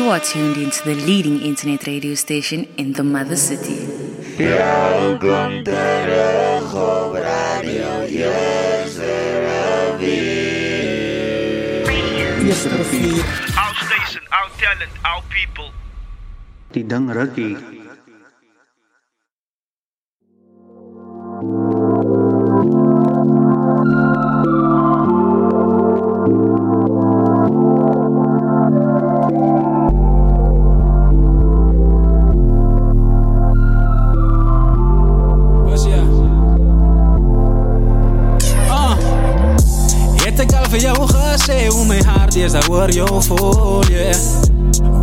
[0.00, 3.84] You are tuned into the leading internet radio station in the mother city.
[4.38, 9.12] Welkom terug op Radio Eerste
[13.60, 15.68] Our station, our talent, our people.
[16.72, 17.79] die ding rukkie.
[42.44, 44.16] Is daar oor jou voel, yeah.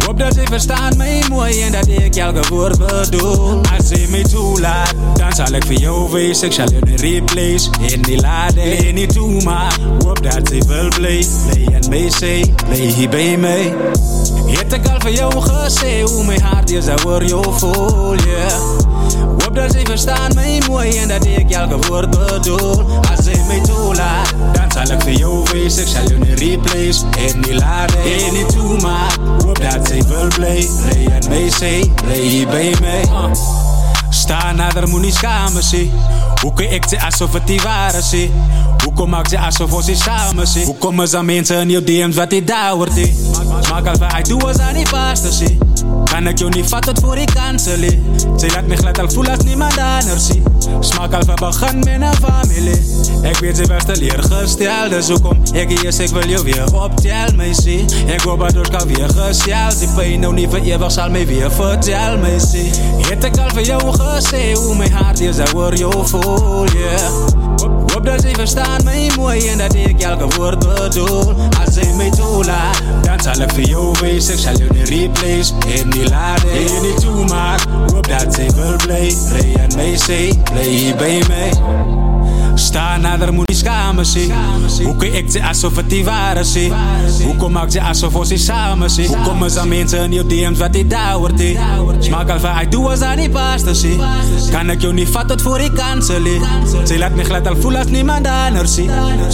[0.06, 3.62] Hoop dat jy verstaan my mooi en dat ek elke woord bedoel.
[3.76, 7.72] As jy my toelaat, dan sal ek vir jou wees Ek sal jou nie replace
[7.92, 12.04] en nie laat Lee nie toe maar, hoop dat jy wil bly Bly en my
[12.14, 12.34] sê,
[12.66, 13.60] bly hier by my
[14.48, 18.88] Het ek al vir jou gesê hoe my hart is daar oor jou voel, yeah
[19.48, 22.82] Hoop dat jy verstaan my mooi en dat ek elke woord bedoel.
[23.12, 24.34] As jy my toelaat,
[24.78, 25.78] dan sal ek vir jou wees.
[25.82, 30.04] Ek sal jou nie replace en nie laat en nie toe maar Hoop dat jy
[30.12, 31.72] wil bly, bly en my sê,
[32.04, 33.32] bly hier by my uh.
[34.14, 35.88] Sta nader, moet nie skame sê
[36.44, 38.28] Hoekom ek sê asof het die ware sê
[38.86, 42.20] Hoekom maak jy asof ons nie samen sê Hoekom is daar mense in jou DM's
[42.20, 43.10] wat die daar hoort die
[43.72, 45.52] Maak al wat ek doe as aan die vaste sê
[46.18, 47.92] Kan ek jou nie vat tot voor die kansel he
[48.42, 50.40] Sy laat my glad al voel as niemand anders sê
[50.82, 52.78] Smaak al van begin met een familie.
[53.30, 55.44] Ek weet sy was teleurgestel Dus hoekom?
[55.54, 58.90] Ek hier is ek wil jou weer optel my sê Ek hoop dat ons kan
[58.90, 62.66] weer gesel Die pijn nou nie vir eeuwig sal my weer vertel my sê
[63.12, 67.47] Het ek al vir jou gesê hoe my hart is daar oor jou voel yeah.
[68.08, 71.36] Dat jy verstaan my mooi en dat ek elke woord bedoel.
[71.60, 75.56] As jy my toelaat, dan sal ek vir jou wees Ek sal jou nie replace
[75.76, 80.68] en nie laat en nie toemaak Hoop dat jy wil bly, bly en sê, bly
[80.68, 82.07] hier by my
[82.58, 84.26] Sta nader, moet nie skame sê
[84.82, 86.68] Hoekom ek sê asof het die ware sê
[87.22, 90.62] Hoekom maak jy asof ons nie samen sê Hoekom is daar mense in jou DM's
[90.62, 91.54] wat die daar hoort he
[92.08, 93.94] Smaak al van ek doe as aan die pasta sê
[94.54, 96.38] Kan ek jou nie vat tot voor die kansel he
[96.90, 98.88] Sy laat my glad al voel as niemand anders sê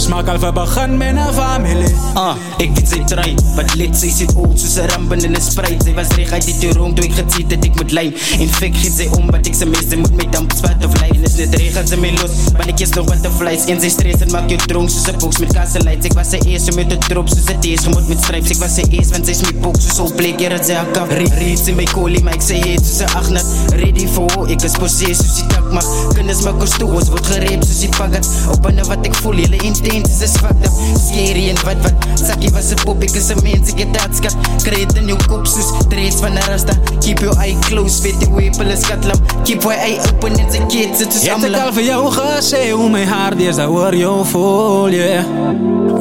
[0.04, 1.94] Smaak al van begin met een familie.
[2.14, 5.42] Ah, ek weet sy try Wat let sy sit oud soos een rampen in een
[5.42, 5.82] spruit.
[5.84, 8.16] Sy was reg uit die toerom toe ek geziet het ek moet lijn.
[8.38, 11.22] En fik giet sy om wat ek sy meeste moet met damp spat of lijn.
[11.26, 13.64] Is net reg as sy my los, want ek is nog wat te vlees.
[13.70, 16.40] En sy stress en maak jou dronk soos een box met kasseleid Ek was sy
[16.50, 19.12] ees om jou te drop soos een tees gemoed met strijps Ek was sy ees
[19.14, 21.86] want sy is my box soos al bleek hier het sy hakka Reeds in my
[21.92, 25.38] kolie maar ek sy heet soos een achtnat Ready for war, ek is possees soos
[25.40, 25.88] die tak mag.
[26.18, 29.40] Kinders maak ons toe, ons word gereep soos die pagat Op in wat ek voel,
[29.44, 33.30] hele intens is fucked up Scary en wat wat, sakkie was een pop, ek is
[33.32, 34.34] een mens, ek het dat skat.
[34.64, 36.76] Kry het in jou kop soos drees van een rasta.
[37.04, 40.62] Keep your eye close, weet die wepel is katlam Keep your eye open en sy
[40.72, 42.62] keet sit soos Het ek amlam al vir jou gesê
[43.04, 45.24] hoe my hart is daar oor jou voel, yeah.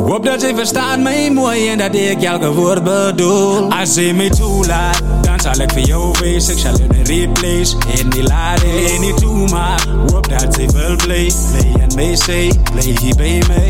[0.07, 3.71] Hoop dat jy verstaan my mooi en dat ek elke woord bedoel.
[3.73, 6.47] As jy my toelaat, dan sal ek vir jou wees.
[6.53, 9.85] Ek sal jou nie replace en nie laat en nie toemaak.
[10.13, 13.67] Hoop dat jy wil bly, bly en my sê, bly hier by my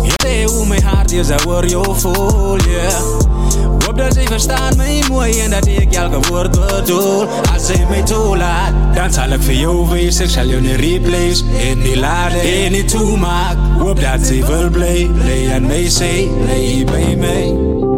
[0.00, 3.19] Jy sê hoe my hart is daar oor jou voel, yeah
[4.00, 7.28] Dat jy verstaan my mooi en dat ek elke woord bedoel.
[7.52, 11.44] As jy my toelaat, dan sal ek vir jou wees Ek sal jou nie replace.
[11.68, 16.12] En nie laat en nie toemaak Hoop dat jy wil bly, bly en my sê,
[16.40, 17.89] bly hier by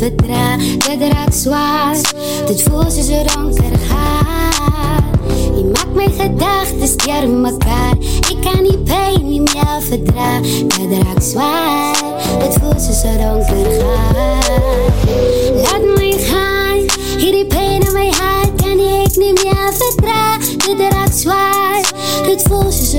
[0.00, 0.56] nie meer verdra.
[0.78, 1.96] Dit raak zwaar,
[2.46, 5.04] dit voel soos een donker gaat.
[5.56, 7.96] Je maakt my gedagtes deur mekaar.
[8.30, 10.40] Ek kan die pijn nie meer verdra.
[10.66, 11.96] Dit raak zwaar,
[12.38, 14.50] dit voel soos een donker gaat.
[15.54, 16.84] Laat my gaan,
[17.18, 20.38] hierdie pijn in my hart kan ek nie meer verdra.
[20.66, 21.92] Dit raak zwaar,
[22.26, 22.89] dit voel soos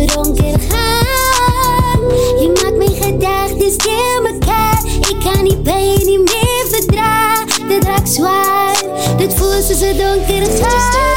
[9.71, 11.10] voelt soos een donker gat.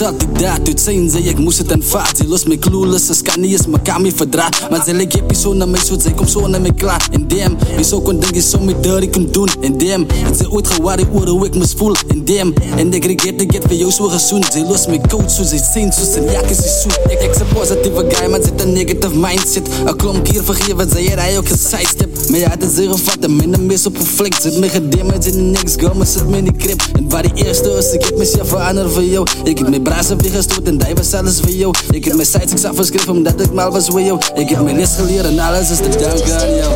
[0.00, 3.06] Ik was altijd daar, toen zijn ze, ik moest het aanvaard Ze los me clueless,
[3.06, 5.98] ze kan niet eens mekaar meer verdraaien Maar ze lijkt je zo naar mij, zo
[5.98, 9.02] zij komt zo naar mij klaar En damn, wie zo kon denken, zo met deur
[9.02, 9.48] ik kon doen.
[9.60, 11.94] En damn, het ze ooit gewaard oor hoe ik me voel.
[12.08, 15.32] En damn, en ik regret, ik heb voor jou zo gezoend Ze los me koud,
[15.32, 18.60] zo zij zijn, zo zijn jakkes is zoet Ik, ik een positieve guy, maar zit
[18.60, 19.68] een negative mindset.
[19.84, 23.36] Een klomp hier vergeven, zei hij ook gesidestep Maar ja, het is hier gevat, en
[23.36, 26.56] minder mis op een Zit me gedimmed in niks, girl, maar zit me in die
[26.56, 29.26] crib En waar die eerste is, ik heb mezelf veranderd voor jou.
[29.44, 31.74] Ik heb mijn brazen weer gestoot en die was alles voor jou.
[31.90, 34.20] Ik heb mijn sites, ik zag geschreven omdat ik mal was voor jou.
[34.34, 36.72] Ik heb mijn les geleerd en alles is te danken aan jou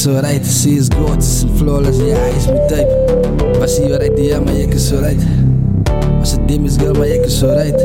[0.00, 3.58] is zo right Ze is gorgeous and flawless, yeah, is mijn type.
[3.58, 5.22] Was ze right, ja, maar ik is zo right
[6.20, 7.84] Als het dim is, girl, maar ik is zo right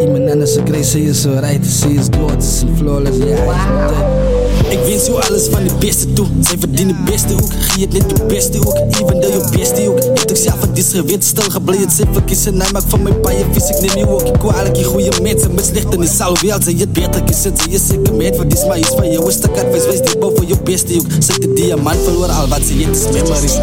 [0.00, 3.46] Iemand anders ze kreeg, ze is zo right Ze is gorgeous and flawless, yeah, is
[3.46, 6.26] mijn type ik wens jou alles van de beste toe.
[6.40, 7.52] Zij verdienen de beste ook.
[7.58, 8.76] Gie het net de beste ook.
[8.76, 10.10] Even de je beste.
[10.14, 11.24] Heb ik zelf het is gewend.
[11.24, 11.90] Stil gebleven.
[11.90, 12.56] Zit verkiezen.
[12.56, 13.68] Nee, maak van mijn paaien vis.
[13.68, 14.22] Ik neem je ook.
[14.22, 14.76] Ik kwalijk.
[14.76, 15.54] Je goede mensen.
[15.54, 16.62] Met slechte is alhoewel.
[16.62, 17.56] Zij het beter kiezen.
[17.56, 18.36] Zij is zeker met.
[18.36, 19.28] Voor dit maar iets van jou.
[19.28, 19.84] Is de advies.
[19.84, 21.06] Wees die boven je beste ook.
[21.18, 22.28] Zet de diamant verloor.
[22.28, 23.56] Al wat ze het is memories.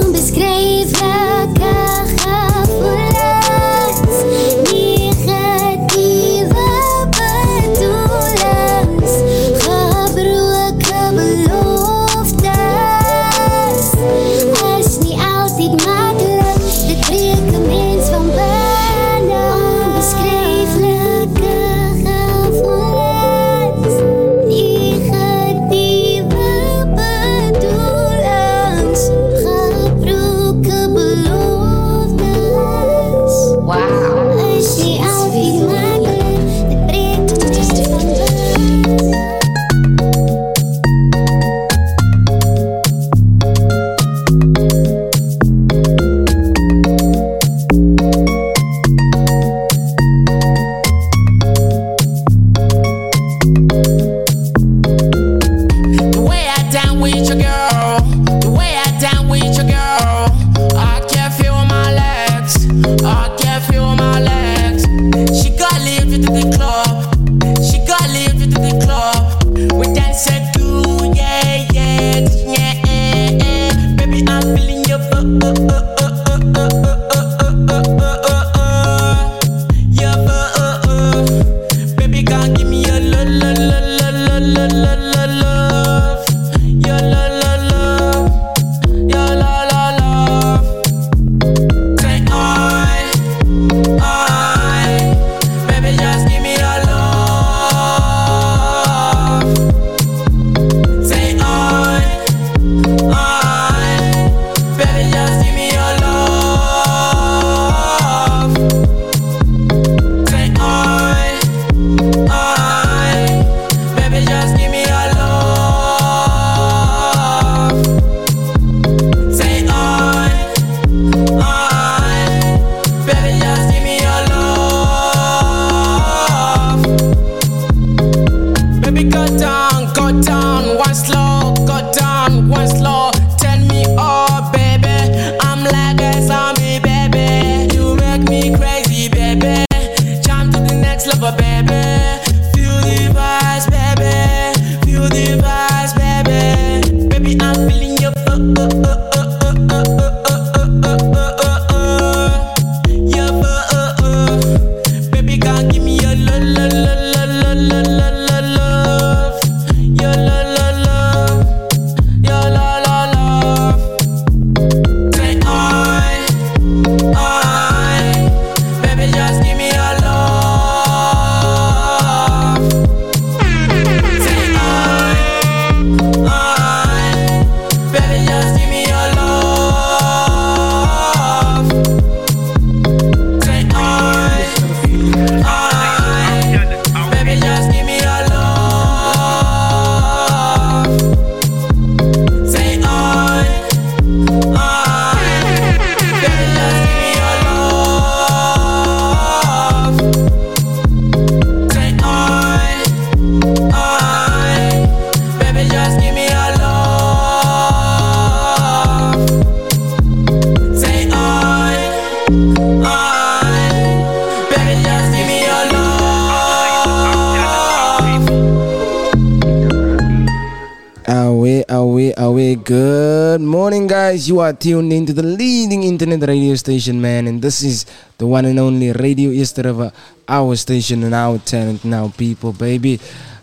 [224.21, 224.29] guys.
[224.29, 227.85] You are tuned into the leading internet radio station, man, and this is
[228.17, 229.91] the one and only Radio East River,
[230.27, 232.99] our station and our talent, now people, baby.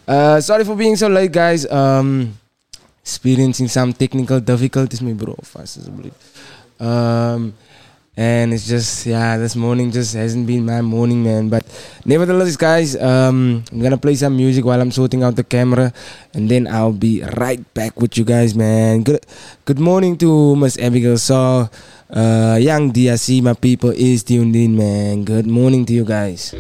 [0.07, 1.67] Uh, sorry for being so late, guys.
[1.71, 2.39] Um,
[3.03, 5.35] experiencing some technical difficulties, my bro.
[5.43, 5.89] Fast as
[6.81, 7.55] Um,
[8.17, 11.58] and it's just yeah this morning just hasn't been my morning man but
[12.09, 15.93] nevertheless guys um i'm gonna play some music while i'm sorting out the camera
[16.33, 19.03] and then i'll be right back with you guys man.
[19.05, 19.27] Good
[19.69, 21.69] good morning to miss abigail saw
[22.09, 25.25] uh young DRC my people is tuned in man.
[25.29, 26.55] Good morning to you guys.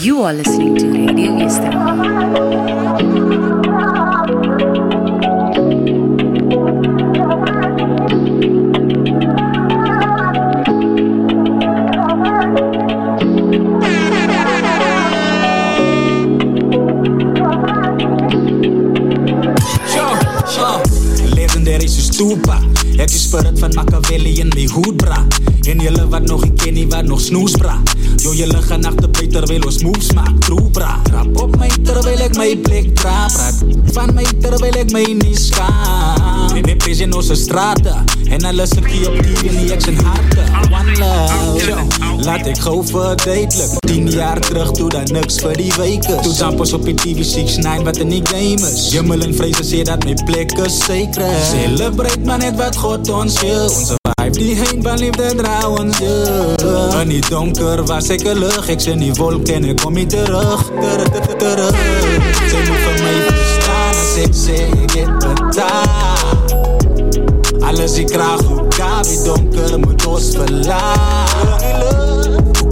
[0.00, 1.72] You are listening to Radio Easter.
[23.06, 25.20] Tupac Ek die spirit van Machiavelli in my hoed bra.
[25.70, 27.76] En julle wat nog nie ken nie wat nog snoes bra.
[28.24, 30.96] Jo julle gaan agterby terwyl ons moves maak True bra.
[31.14, 33.62] Rap op my terwyl ek my plek dra Praat
[33.94, 37.94] van my terwyl ek my nie skaam En ek pres in ons strate.
[38.26, 41.76] En hulle sirkie op TV en die eks en harte One love yo,
[42.22, 46.34] Laat ek gauw verduidelik Tien jaar terug toe daar niks vir die week is Toe
[46.34, 48.92] zampers op die TV 69 wat in die game is.
[48.94, 50.76] Jimmel en Vreese sê dat my plek is.
[50.84, 55.56] Sacred Celebrate maar net wat God ons gee Onze vibe die heen van liefde dra
[55.70, 57.00] ons yeah.
[57.02, 60.06] In die donker was ek een lucht Ek sien die wolk en ek kom nie
[60.06, 60.62] terug.
[60.70, 61.74] Terug, terug, terug
[62.46, 66.30] Sy moet vir my verstaan as ek sê ek het betaal.
[67.66, 68.65] Alles die kraag hoe
[68.96, 71.64] Gabi donker moet ons verlaat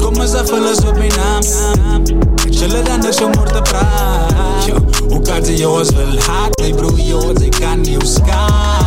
[0.03, 2.03] Kom eens even les op mijn naam
[2.47, 4.77] Ik zullen dan niks om te praten Yo,
[5.09, 8.84] Hoe kan ze jongens wel haat Nee broer jongens ik kan niet skaan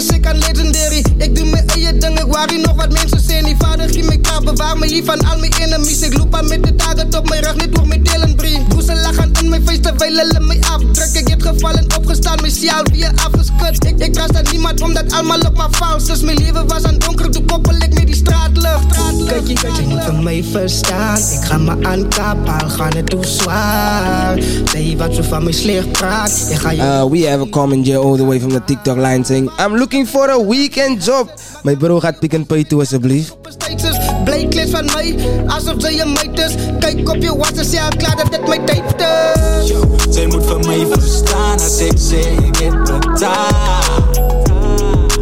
[0.00, 2.76] In my plek is ek aan legendary Ek doen my eie ding, ek worry nog
[2.78, 6.00] wat mense sê Nie vader gee my kaap, bewaar my hier van al my enemies.
[6.06, 8.56] Ek loop aan met die target op my rug, net oog my tel en brie
[8.70, 11.16] Boese lachen in my face terwijl hulle my afdruk.
[11.20, 13.80] Ek het gevallen, opgestaan, my siel weer afgeskut.
[13.90, 16.24] Ek, ek trust aan niemand, omdat allemaal op my vals is.
[16.24, 18.96] My leven was aan donker, toe koppel ek met die straatlucht.
[19.28, 21.20] Kykie, kykie, moet vir my verstaan.
[21.38, 24.40] Ek gaan my aankap, al gaan het toe zwaar.
[24.72, 26.32] Sy wat so van my slecht praat?
[26.54, 28.96] Ek ga jou Uh, we have a comment here all the way from the TikTok
[28.96, 31.28] line saying, I'm looking for a weekend job.
[31.64, 33.34] My bro gaat Pick n Pay toe alsjeblieft.
[33.48, 35.14] steeds is Bly kleed van my,
[35.50, 38.58] asof sy een meid is Kyk op jou watch en al klaar dat dit my
[38.68, 39.80] tyd is Yo,
[40.10, 44.00] Sy moet vir my verstaan as ek sê ek het betaal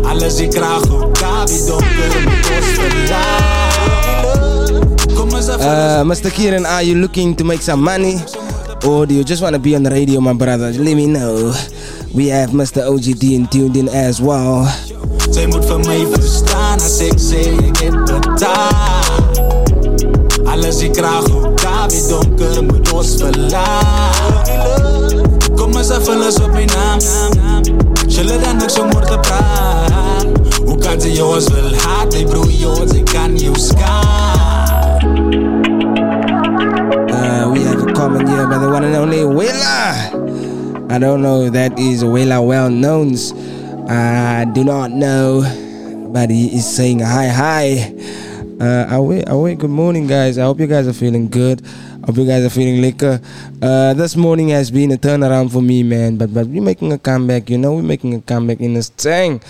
[0.08, 4.72] Alles die kraag hoe Gabi donker moet ons verlaat
[5.16, 6.30] Kom eens even Uh, Mr.
[6.30, 8.16] Kieran, are you looking to make some money?
[8.86, 10.70] Or do you just want to be on the radio, my brother?
[10.70, 11.50] Let me know.
[12.14, 12.82] We have Mr.
[12.82, 14.64] OGD and tuned in as well.
[15.30, 19.12] Sy moet vir my verstaan as ek sê ek het betaal
[20.48, 24.48] Alles die kraag hoe Gabi donker moet ons verlaat
[25.58, 26.98] Kom eens even les op my naam
[28.08, 30.26] Zullen dan niks om te praat
[30.64, 34.56] Hoe kan ze jongens wel haat Hey broer jongens, ik kan jou skaan
[37.08, 40.27] Uh, we have a comment here by the one and only Willa.
[40.90, 43.14] I don't know that is Willa well known.
[43.90, 45.42] I do not know,
[46.12, 47.94] but he is saying hi, hi.
[48.58, 49.54] Uh, away, away.
[49.54, 50.38] Good morning, guys.
[50.38, 51.60] I hope you guys are feeling good.
[52.06, 53.20] Hope you guys are feeling liquor.
[53.60, 56.16] Uh, this morning has been a turnaround for me, man.
[56.16, 57.50] But but we're making a comeback.
[57.50, 59.42] You know, we're making a comeback in this thing.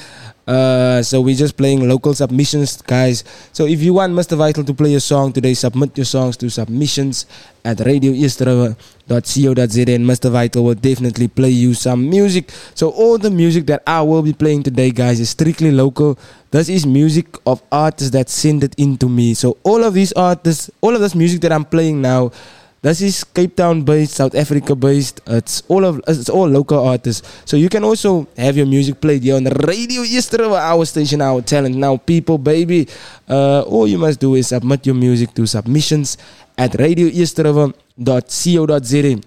[0.49, 3.23] Uh, so we're just playing local submissions, guys.
[3.53, 4.35] So if you want Mr.
[4.35, 7.27] Vital to play your song today, submit your songs to submissions
[7.67, 10.31] at radioeasterova.co.za and Mr.
[10.31, 12.51] Vital will definitely play you some music.
[12.75, 16.19] So all the music that I will be playing today, guys, is strictly local.
[16.51, 19.35] This is music of artists that send it in to me.
[19.35, 22.33] So all of these artists, all of this music that I'm playing now,
[22.81, 25.21] this is Cape Town based, South Africa based.
[25.27, 27.27] It's all of it's all local artists.
[27.45, 31.21] So you can also have your music played here on the radio yesterday, our station,
[31.21, 32.87] our talent now, people, baby.
[33.29, 36.17] Uh, all you must do is submit your music to submissions
[36.57, 39.21] at radioeasterriver.co.za.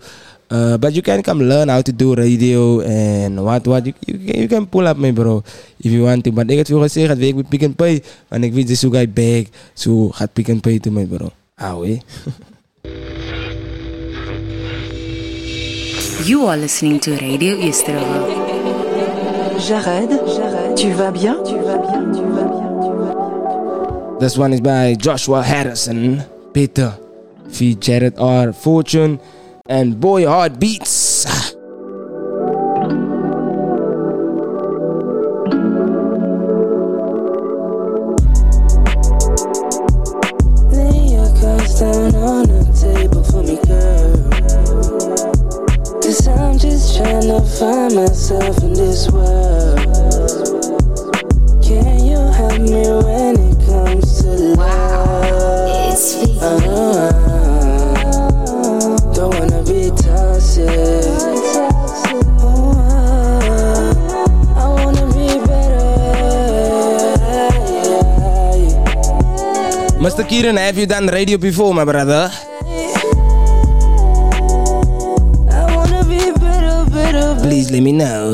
[0.49, 4.17] Uh, but you can come learn how to do radio and what what you, you,
[4.17, 5.43] can- you can pull up me bro
[5.77, 7.99] if you want to but ek het vir gesê gaat werk met Pick n Pay
[8.31, 11.33] want ek weet dis hoe guy bag so gaat Pick n Pay to my bro
[11.59, 11.99] Auwe.
[16.27, 18.46] You are listening to Radio Yesterova.
[19.59, 21.35] Jared, Jared, tu vas bien?
[21.43, 22.11] Tu vas bien?
[22.13, 22.79] Tu vas bien?
[22.81, 24.19] Tu vas bien?
[24.19, 26.23] This one is by Joshua Harrison,
[26.53, 26.93] Peter,
[27.49, 28.53] feat Jared R.
[28.53, 29.19] Fortune,
[29.67, 31.55] and Boy Heartbeats.
[46.97, 49.77] Trying to find myself in this world.
[51.61, 55.93] Can you help me when it comes to love?
[55.93, 56.57] It's uh,
[59.13, 60.67] Don't wanna be toxic.
[64.57, 65.93] I wanna be better.
[70.01, 70.23] Mr.
[70.27, 72.31] Kieran, have you done radio before, my brother?
[77.57, 78.33] Please let me know.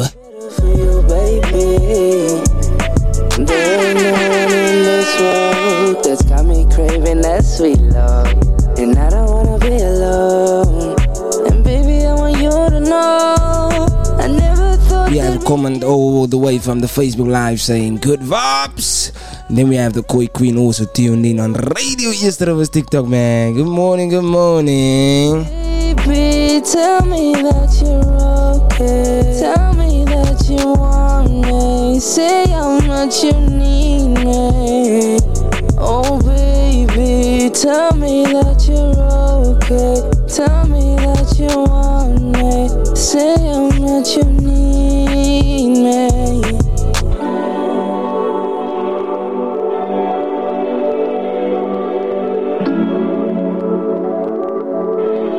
[6.03, 8.27] that's got me craving that sweet love.
[8.77, 11.00] And I don't wanna be alone.
[11.48, 13.88] And baby, I want you to know
[14.20, 18.00] I never thought We have a comment all the way from the Facebook Live saying
[18.00, 19.13] good vibes.
[19.50, 23.53] Then we have the Koi Queen also tuned in on radio yesterday was TikTok, man.
[23.53, 25.62] Good morning, good morning.
[26.71, 28.02] Tell me that you're
[28.63, 29.38] okay.
[29.39, 31.99] Tell me that you want me.
[31.99, 35.17] Say how much you need me.
[35.78, 38.95] Oh, baby, tell me that you're
[39.54, 40.10] okay.
[40.34, 42.69] Tell me that you want me.
[42.95, 46.10] Say how much you need me.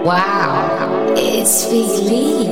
[0.05, 0.44] Wow,
[1.45, 1.69] it's
[2.09, 2.49] Lee.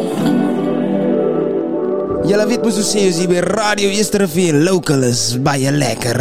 [2.28, 2.60] Julle weet
[3.08, 6.20] as jy by radio yesterday vir local is baie lekker.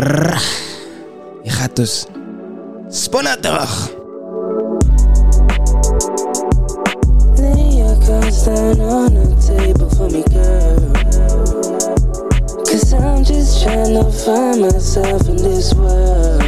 [1.75, 2.05] Dus
[8.79, 10.95] on table for me, girl.
[12.67, 16.39] Cause I'm just trying to find myself in this world.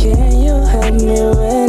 [0.00, 1.59] Can you help me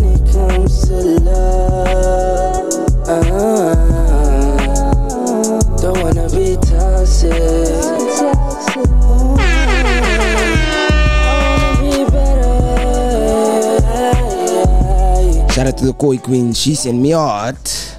[15.82, 17.98] to the Koi Queen, she sent me out.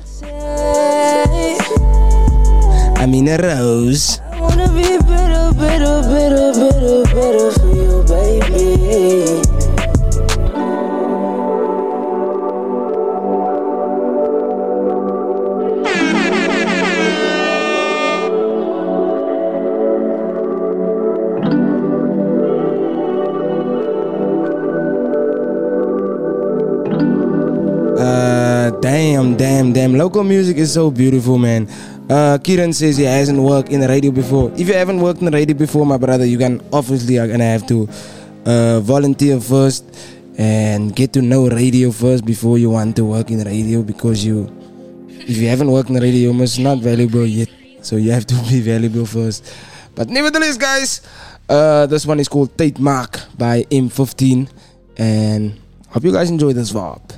[2.97, 4.21] I'm in a rose.
[4.31, 9.62] I wanna be better, better, better, better, better for you, baby.
[29.73, 29.95] Damn.
[29.95, 31.69] Local music is so beautiful, man.
[32.09, 34.51] Uh, Kieran says he hasn't worked in the radio before.
[34.57, 37.45] If you haven't worked in the radio before, my brother, you can obviously are gonna
[37.45, 37.89] have to
[38.45, 39.85] uh, volunteer first
[40.39, 44.25] and get to know radio first before you want to work in the radio because
[44.25, 44.51] you,
[45.09, 47.49] if you haven't worked in the radio, must not valuable yet.
[47.83, 49.53] So you have to be valuable first.
[49.95, 51.03] But nevertheless, guys,
[51.49, 54.49] uh, this one is called Tate Mark by M15,
[54.97, 55.59] and
[55.89, 57.12] hope you guys enjoy this vibe.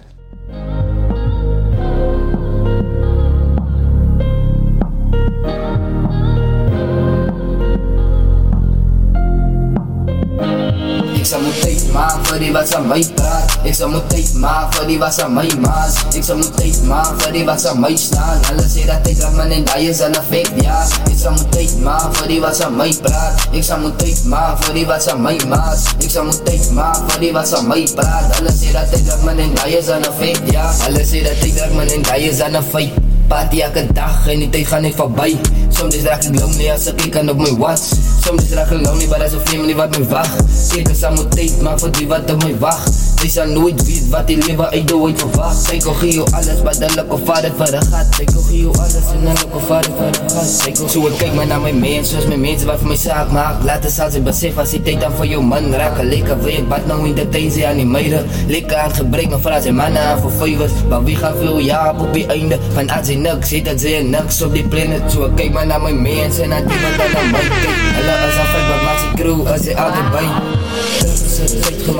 [11.95, 16.51] maar verdiepasa my praat Ek sal moet tyd maar verdiepasa my maas Ek sal moet
[16.59, 20.19] tyd maar verdiepasa my staan Hulle sê dat tyd raak man en daai is een
[20.19, 24.59] effect ja Ek sal moet tyd maar verdiepasa my praat Ek sal moet tyd maar
[24.67, 29.09] verdiepasa my maas Ek sal moet tyd maar verdiepasa my praat Hulle sê dat tyd
[29.13, 32.07] raak man en daai is een effect ja Hulle sê dat tyd raak man en
[32.11, 35.31] daai is een fight Party elke dag en die tyd gaan net verby
[35.75, 37.93] Soms raak ik lonely als ik kijk op mijn watch.
[38.25, 40.43] Soms raak ik lonely maar dat is een wat me wacht.
[40.77, 42.93] Ik aan mijn tijd maar voor die wat op mij wacht.
[43.17, 45.65] Zij zal nooit weet wat die leven uit de ooit verwacht.
[45.67, 48.07] Zij kocht jou alles wat de lukke vader voor de gat.
[48.17, 50.49] Zij kocht jou alles en de lukke vader voor de gat.
[50.49, 53.65] Zij zo ik kijk maar naar mijn mensen mijn mensen wat voor mij zaak maakt.
[53.65, 56.69] Laat eens als ik besef als die tijd dan voor jou man raken Lekker ik
[56.69, 59.51] bad nou in de tijd ze aan die meiden Lekker aan het gebrek nog voor
[59.51, 61.59] als je mannen aan voor Maar wie gaat veel?
[61.59, 65.13] Ja op die einde Van als sê niks, het dat sê niks op die planet.
[65.13, 68.37] So kyk maar na my mense en na die wat aan my kyk Hulle is
[68.43, 70.25] af uit, maar my crew is die altyd by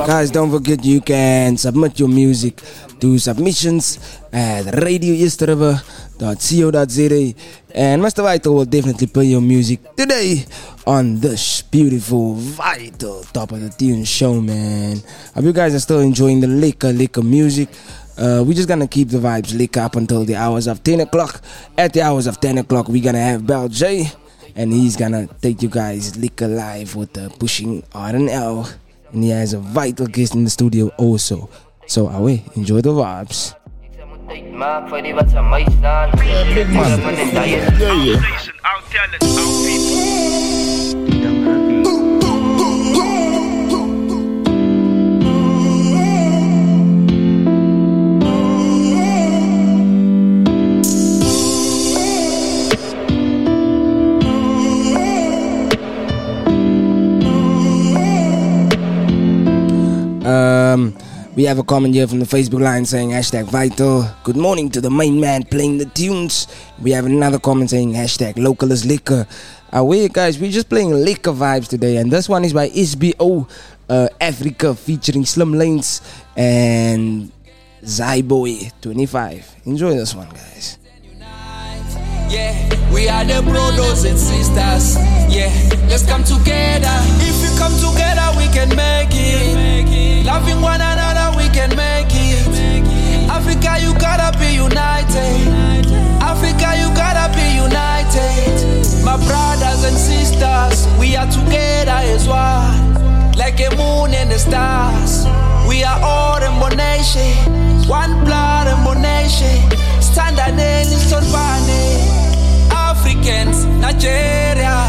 [0.05, 2.61] Guys, don't forget you can submit your music
[2.99, 3.99] to submissions
[4.31, 7.33] at radioeastriver.co.za
[7.75, 8.23] and Mr.
[8.23, 10.45] Vital will definitely play your music today
[10.87, 15.01] on this beautiful, vital top of the tune show, man.
[15.33, 17.67] Hope you guys are still enjoying the liquor, liquor music.
[18.17, 21.41] Uh, we're just gonna keep the vibes lick up until the hours of 10 o'clock.
[21.77, 24.09] At the hours of 10 o'clock, we're gonna have Bell J,
[24.55, 28.69] and he's gonna take you guys liquor live with the pushing R and L,
[29.11, 31.49] and he has a vital guest in the studio also.
[31.87, 33.53] So, away, enjoy the vibes.
[34.55, 36.09] Maak vir die wat sa my staan
[36.55, 36.97] Big man
[37.45, 38.17] Yeah, yeah
[38.63, 40.54] Our talent, our people
[60.75, 60.93] Um,
[61.37, 64.09] we have a comment here from the Facebook line saying hashtag vital.
[64.25, 66.47] Good morning to the main man playing the tunes.
[66.81, 69.25] We have another comment saying hashtag local is liquor.
[69.73, 73.49] Uh, we guys, we're just playing liquor vibes today, and this one is by SBO
[73.87, 76.01] uh, Africa featuring Slim Lanes
[76.35, 77.31] and
[77.81, 79.55] Zyboy 25.
[79.63, 80.77] Enjoy this one, guys.
[82.27, 82.53] Yeah,
[82.91, 84.97] we are the brothers and sisters.
[85.29, 85.53] Yeah,
[85.87, 86.97] let's come together.
[87.21, 90.25] If we come together, we can make it.
[90.25, 92.45] Loving one another, we can make it.
[93.29, 95.47] Africa, you gotta be united.
[96.21, 99.05] Africa, you gotta be united.
[99.05, 103.33] My brothers and sisters, we are together as one.
[103.37, 105.25] Like a moon and the stars.
[105.67, 107.35] We are all in one nation.
[107.87, 109.61] One blood and one nation.
[110.01, 110.57] Stand and
[113.27, 114.85] Africans, Nigeria,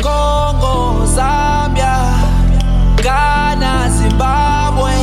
[0.00, 2.16] Congo, Zambia,
[2.96, 4.94] Ghana, Zimbabwe,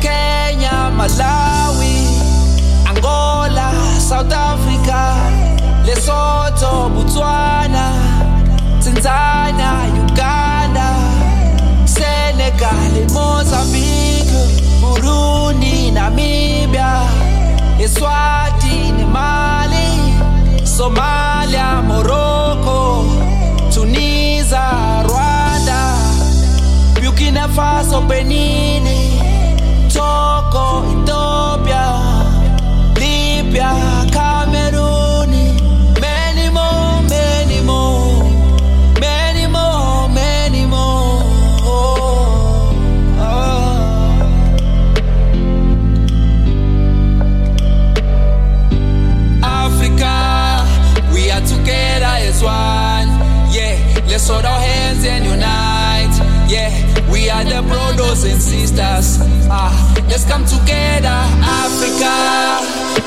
[0.00, 2.06] Kenya, Malawi,
[2.86, 5.16] Angola, South Africa,
[5.84, 7.98] Lesotho, Botswana,
[8.80, 10.94] Tanzania, Uganda,
[11.84, 14.30] Senegal, Mozambique,
[14.80, 17.02] Burundi, Namibia,
[17.80, 20.14] Eswatini, Mali,
[20.64, 21.29] Somalia,
[28.08, 28.59] Faso,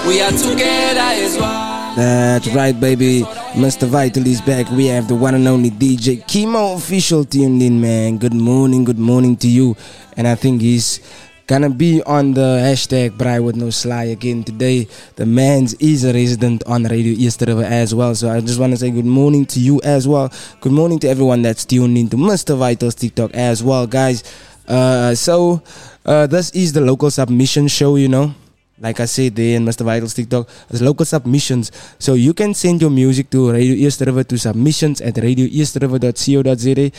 [0.08, 1.96] We are together as one.
[1.96, 3.22] That's right, baby.
[3.56, 3.88] Mr.
[3.88, 4.70] Vital is back.
[4.72, 8.18] We have the one and only DJ Chemo official tuned in, man.
[8.18, 9.78] Good morning, good morning to you.
[10.18, 11.00] And I think he's
[11.48, 14.90] gonna be on the hashtag Bry with no sly again today.
[15.16, 18.14] The man's is a resident on Radio East River as well.
[18.14, 20.34] So I just want to say good morning to you as well.
[20.60, 22.58] Good morning to everyone that's tuned into Mr.
[22.58, 24.24] Vital's TikTok as well, guys.
[24.68, 25.62] Uh, so
[26.06, 28.36] uh, this is the local submission show, you know.
[28.80, 29.86] Like I said there in Mr.
[29.86, 31.72] Vital's TikTok, it's local submissions.
[32.00, 36.92] So you can send your music to Radio East River to submissions at radioeastriver.co.za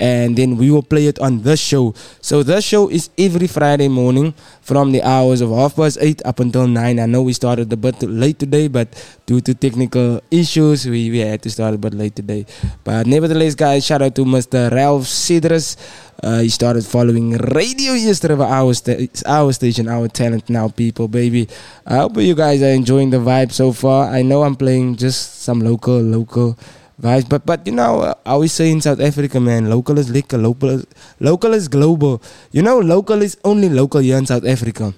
[0.00, 1.94] and then we will play it on the show.
[2.20, 6.40] So the show is every Friday morning from the hours of half past eight up
[6.40, 6.98] until nine.
[6.98, 8.88] I know we started a bit late today, but
[9.26, 12.46] due to technical issues, we, we had to start a bit late today.
[12.82, 14.72] But nevertheless, guys, shout out to Mr.
[14.72, 15.76] Ralph Cedrus.
[16.22, 21.08] Uh, he started following Radio yesterday River, our, sta- our station, our talent now, people,
[21.08, 21.48] baby.
[21.86, 24.10] I hope you guys are enjoying the vibe so far.
[24.10, 26.58] I know I'm playing just some local, local
[27.00, 30.10] vibes, but but you know, uh, I always say in South Africa, man, local is
[30.10, 30.86] liquor, local is
[31.20, 32.20] local is global.
[32.52, 34.92] You know, local is only local here in South Africa.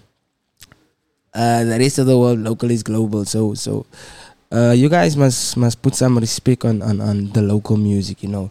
[1.33, 3.25] Uh, the rest of the world, local is global.
[3.27, 3.87] So so,
[4.51, 8.25] uh, you guys must must put some respect on on, on the local music.
[8.25, 8.51] You know.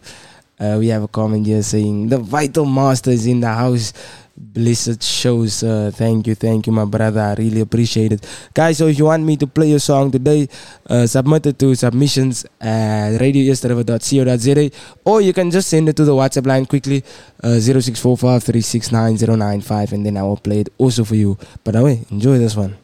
[0.58, 3.92] Uh, we have a comment here saying the vital master is in the house.
[4.34, 5.62] Blessed shows.
[5.62, 7.20] Uh, thank you, thank you, my brother.
[7.20, 8.78] I really appreciate it, guys.
[8.78, 10.48] So if you want me to play a song today,
[10.88, 14.70] uh, submit it to submissions at radioyesterday.co.za
[15.04, 17.04] or you can just send it to the WhatsApp line quickly,
[17.42, 21.36] uh, 0645 and then I will play it also for you.
[21.62, 22.78] But anyway, enjoy this one.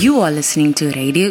[0.00, 1.28] You are listening to Radio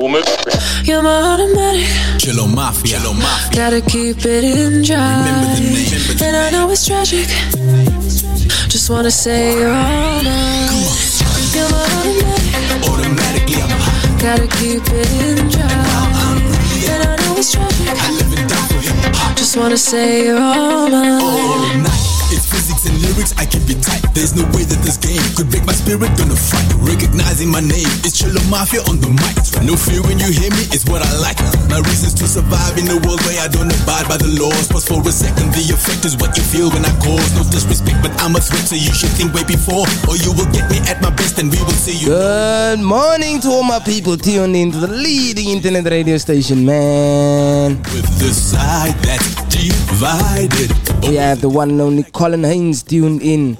[0.00, 0.86] Yesterova.
[0.86, 1.84] You're my automatic.
[2.18, 2.98] Chillo Mafia.
[2.98, 3.56] Chillo Mafia.
[3.56, 4.98] Gotta keep it in dry.
[6.22, 7.28] And I know it's tragic.
[8.68, 10.68] Just wanna say you're all mine.
[11.52, 12.88] You're my automatic.
[12.88, 14.18] Automatically I'm.
[14.18, 15.68] Gotta keep it in dry.
[16.92, 17.88] And I know it's tragic.
[17.88, 19.36] I live and die for hip hop.
[19.36, 21.20] Just wanna say you're all mine.
[21.20, 22.19] All night.
[22.30, 24.06] It's physics and lyrics, I can be tight.
[24.14, 26.62] There's no way that this game could break my spirit, gonna fight.
[26.78, 29.34] Recognizing my name, it's Chillo Mafia on the mic.
[29.66, 31.42] No fear when you hear me, it's what I like.
[31.66, 34.70] My reasons to survive in a world where I don't abide by the laws.
[34.70, 37.34] Pause for a second, the effect is what you feel when I cause.
[37.34, 39.82] No disrespect, but I'm a threat, so you should think way before.
[40.06, 42.14] Or you will get me at my best and we will see you.
[42.14, 47.82] Good morning to all my people tuned into the leading internet radio station, man.
[47.90, 50.70] With the side that's divided.
[51.02, 53.56] We have the one and only Colin Haynes tuned in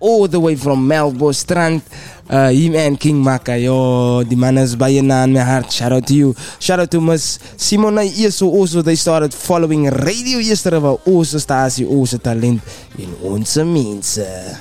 [0.00, 1.82] all the way from Melkbosstrand.
[2.28, 5.72] Uh, him and King Maka, yo, the man is by your my heart.
[5.72, 6.34] Shout out to you.
[6.58, 8.82] Shout out to Miss Simona Ieso also.
[8.82, 10.78] They started following radio yesterday.
[11.06, 12.60] Onze stasie, onze talent
[12.96, 14.60] in onze mensen.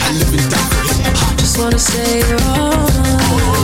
[0.00, 0.48] I live
[1.60, 3.57] and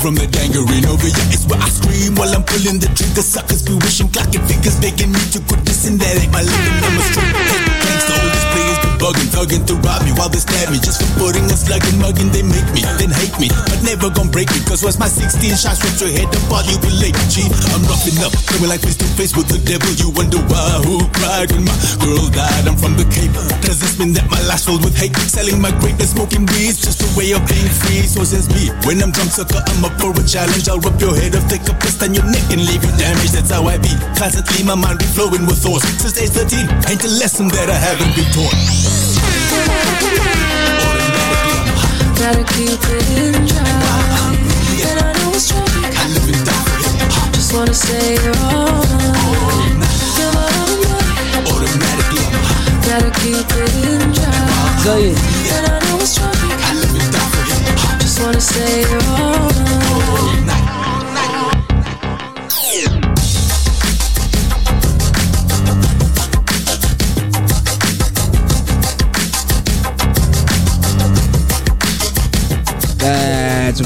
[0.00, 1.28] from the gangrene over here.
[1.30, 3.22] It's where I scream while I'm pulling the trigger.
[3.22, 6.82] Suckers be wishing, clocking fingers, begging me to quit this and that ain't my living.
[6.82, 7.69] I'm a straight
[9.00, 10.78] bugging, thugging to rob me while they stab me.
[10.78, 14.12] Just for putting a slug and mugging, they make me, then hate me, but never
[14.12, 14.60] gonna break me.
[14.68, 17.16] Cause what's my 16 shots with your head apart, you be late.
[17.32, 19.88] G, I'm roughing up, coming like face to face with the devil.
[19.96, 22.68] You wonder why, who cried when my girl died?
[22.68, 23.32] I'm from the Cape.
[23.64, 25.16] Does this mean that my life's filled with hate?
[25.16, 28.04] Selling my greatness, smoking weeds, just a way of being free.
[28.04, 30.68] So says me, when I'm drunk, sucker, I'm up for a challenge.
[30.68, 33.32] I'll rip your head off, take a twist on your neck and leave you damaged.
[33.32, 33.92] That's how I be.
[34.20, 35.88] Constantly, my mind be flowing with thoughts.
[36.04, 38.89] Since age 13, ain't a lesson that I haven't been taught.
[42.18, 43.60] Gotta keep it in dry.
[44.88, 45.50] And I know it's.
[45.52, 46.44] I live and.
[58.00, 59.59] Just wanna say you're all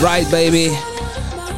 [0.02, 0.70] Right, baby.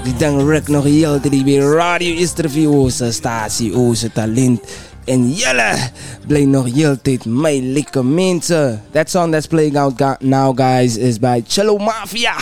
[0.05, 4.61] Die ruk nog heel die Radio Istervie onze statie, onze oh, talent.
[5.05, 5.91] En jelle,
[6.27, 8.83] bly nog heel tijd my lekker mensen.
[8.91, 12.35] That song that's playing out now, guys, is by Chillo Mafia.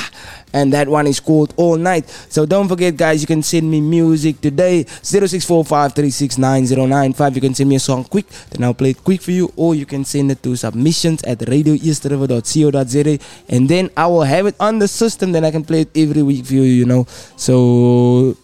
[0.55, 2.09] And that one is called All Night.
[2.31, 4.85] So don't forget, guys, you can send me music today.
[4.85, 7.35] 0645369095.
[7.35, 9.53] You can send me a song quick, then I'll play it quick for you.
[9.57, 13.19] Or you can send it to submissions at radioeastriver.co.za.
[13.49, 15.33] And then I will have it on the system.
[15.33, 17.05] Then I can play it every week for you, you know.
[17.37, 18.37] So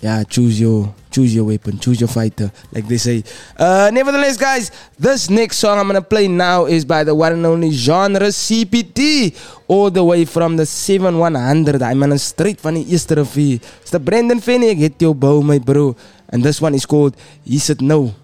[0.00, 3.24] yeah, choose your choose your weapon, choose your fighter, like they say.
[3.56, 7.46] Uh, nevertheless, guys, this next song I'm gonna play now is by the one and
[7.46, 9.34] only genre CPT,
[9.66, 11.82] all the way from the 7100.
[11.82, 13.60] I'm on a straight die eerste rivier.
[13.80, 15.96] It's the Brandon Finney, ek your bow, my bro.
[16.30, 18.14] And this one is called He Said No.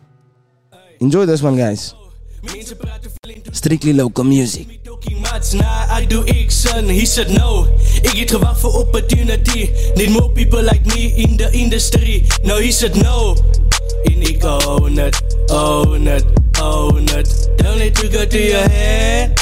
[1.00, 1.94] Enjoy this one, guys.
[3.52, 4.83] Strictly local music.
[5.12, 7.66] Mats na I do ik son He said no.
[8.02, 12.24] Ik het gewacht opportunity Need more people like me in the industry.
[12.42, 13.36] No he said no.
[14.02, 16.24] En ik own it Own it
[16.60, 17.48] Own it.
[17.56, 19.40] Don't let you go to your head.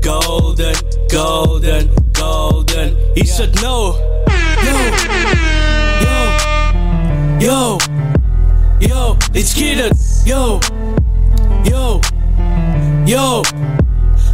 [0.00, 0.74] Golden
[1.08, 2.96] Golden Golden.
[3.14, 3.96] He said no.
[4.64, 4.76] Yo
[6.00, 6.18] Yo
[7.40, 7.78] Yo
[8.80, 9.16] Yo.
[9.34, 10.60] Let's get it Yo
[11.64, 12.00] Yo
[13.06, 13.42] Yo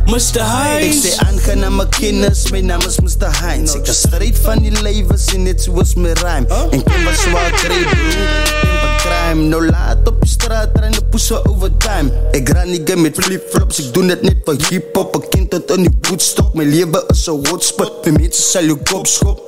[0.07, 0.39] Mr.
[0.39, 3.27] Ek Hines sê aangaan na my kennis, my naam is Mr.
[3.41, 3.75] Heinz.
[3.75, 7.51] Ek is straight van die lewe, sê net soos my rhyme En ken wat zwaar
[7.59, 9.49] kry bro, ken wat crime.
[9.51, 13.19] Nou laat op die straat, ren de poes vir overtime Ek ran die game met
[13.19, 15.19] flip-flops, ek doen dit net vir hip-hop.
[15.19, 17.99] Ek ken tot in die voetstok, my lewe is een hotspot.
[18.07, 19.43] My mense sal jou kop schop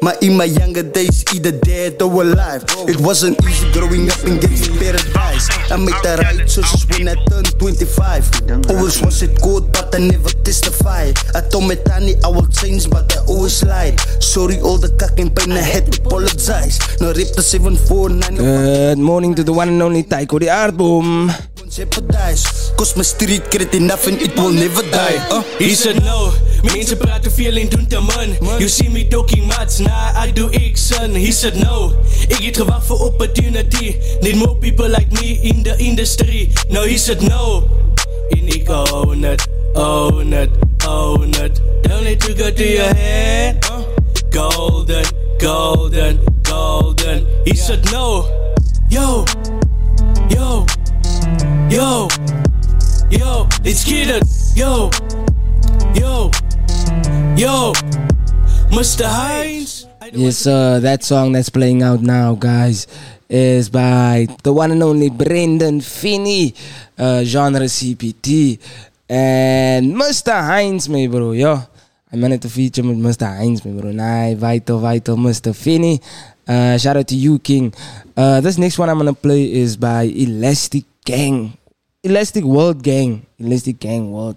[0.00, 2.64] Maar in my younger days, either dead or alive.
[2.86, 7.14] It wasn't easy growing up in gangster paradise I made the right choices when I
[7.28, 11.12] turned 25 Always it good, but I never testify.
[11.34, 13.98] I told my tani I will change, but I always lied.
[14.22, 16.78] Sorry all the kak and pain, I had to apologize.
[17.00, 21.53] Now rip the 749 Good morning to the one and only Taiko the Aardboom.
[21.74, 22.70] Jeopardize.
[22.96, 25.16] My street credit it will never die.
[25.28, 26.32] Uh, He said no,
[26.62, 28.58] mensen praten veel en doen te man.
[28.58, 31.14] You see me talking much, nah, I do ik son.
[31.14, 31.92] He said no,
[32.28, 33.96] ik het gewacht voor opportunity.
[34.20, 36.52] Need more people like me in the industry.
[36.68, 37.68] No, he said no.
[38.28, 40.50] En ik own it, own it,
[40.86, 41.60] own it.
[41.82, 43.66] Don't let you go to your head.
[44.30, 45.04] Golden,
[45.38, 47.26] golden, golden.
[47.44, 48.26] He said no.
[48.88, 49.24] Yo,
[50.28, 50.64] yo,
[51.74, 52.06] yo,
[53.10, 54.22] yo, let's get it.
[54.54, 54.90] Yo,
[55.98, 56.30] yo,
[57.34, 57.74] yo,
[58.70, 59.02] Mr.
[59.02, 59.90] Hines.
[60.12, 60.78] Yes, sir.
[60.78, 62.86] That song that's playing out now, guys,
[63.28, 66.54] is by the one and only Brendan Finney,
[66.96, 68.60] uh, genre CPT,
[69.10, 70.30] and Mr.
[70.30, 71.32] Hines, my bro.
[71.32, 71.58] Yo,
[72.12, 73.26] I managed to feature with Mr.
[73.26, 73.90] Hines, my bro.
[73.90, 75.50] Nah, vital, vital, Mr.
[75.50, 76.00] Finney.
[76.46, 77.74] Uh, shout out to you, King.
[78.16, 81.58] Uh, this next one I'm gonna play is by Elastic Gang,
[82.04, 84.36] Elastic World Gang, Elastic Gang World.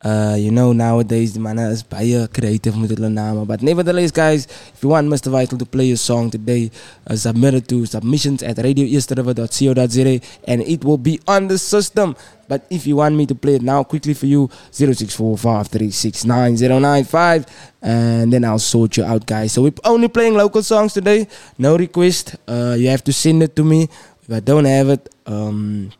[0.00, 3.44] Uh, you know, nowadays the man is baie creative met hulle name.
[3.44, 5.30] But nevertheless, guys, if you want Mr.
[5.30, 6.70] Vital to play your song today,
[7.06, 12.16] uh, submit it to submissions at radioeasterriver.co.za and it will be on the system.
[12.48, 17.46] But if you want me to play it now quickly for you, 0645369095
[17.82, 19.52] and then I'll sort you out, guys.
[19.52, 21.28] So we're only playing local songs today.
[21.58, 22.36] No request.
[22.46, 23.90] Uh, you have to send it to me.
[24.22, 25.90] If I don't have it, um,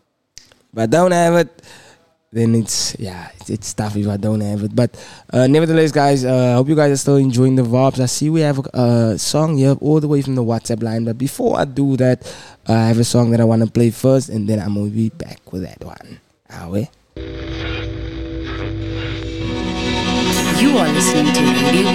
[0.78, 1.62] if I don't have it,
[2.30, 4.76] then it's yeah, it's, it's tough if I don't have it.
[4.76, 4.94] But
[5.32, 7.98] uh, nevertheless, guys, uh, I hope you guys are still enjoying the vibes.
[7.98, 11.04] I see we have a uh, song here all the way from the WhatsApp line.
[11.04, 12.24] But before I do that,
[12.68, 14.90] uh, I have a song that I want to play first, and then I'm gonna
[14.90, 16.20] be back with that one.
[16.50, 16.88] Are we?
[20.62, 21.88] You are listening to Radio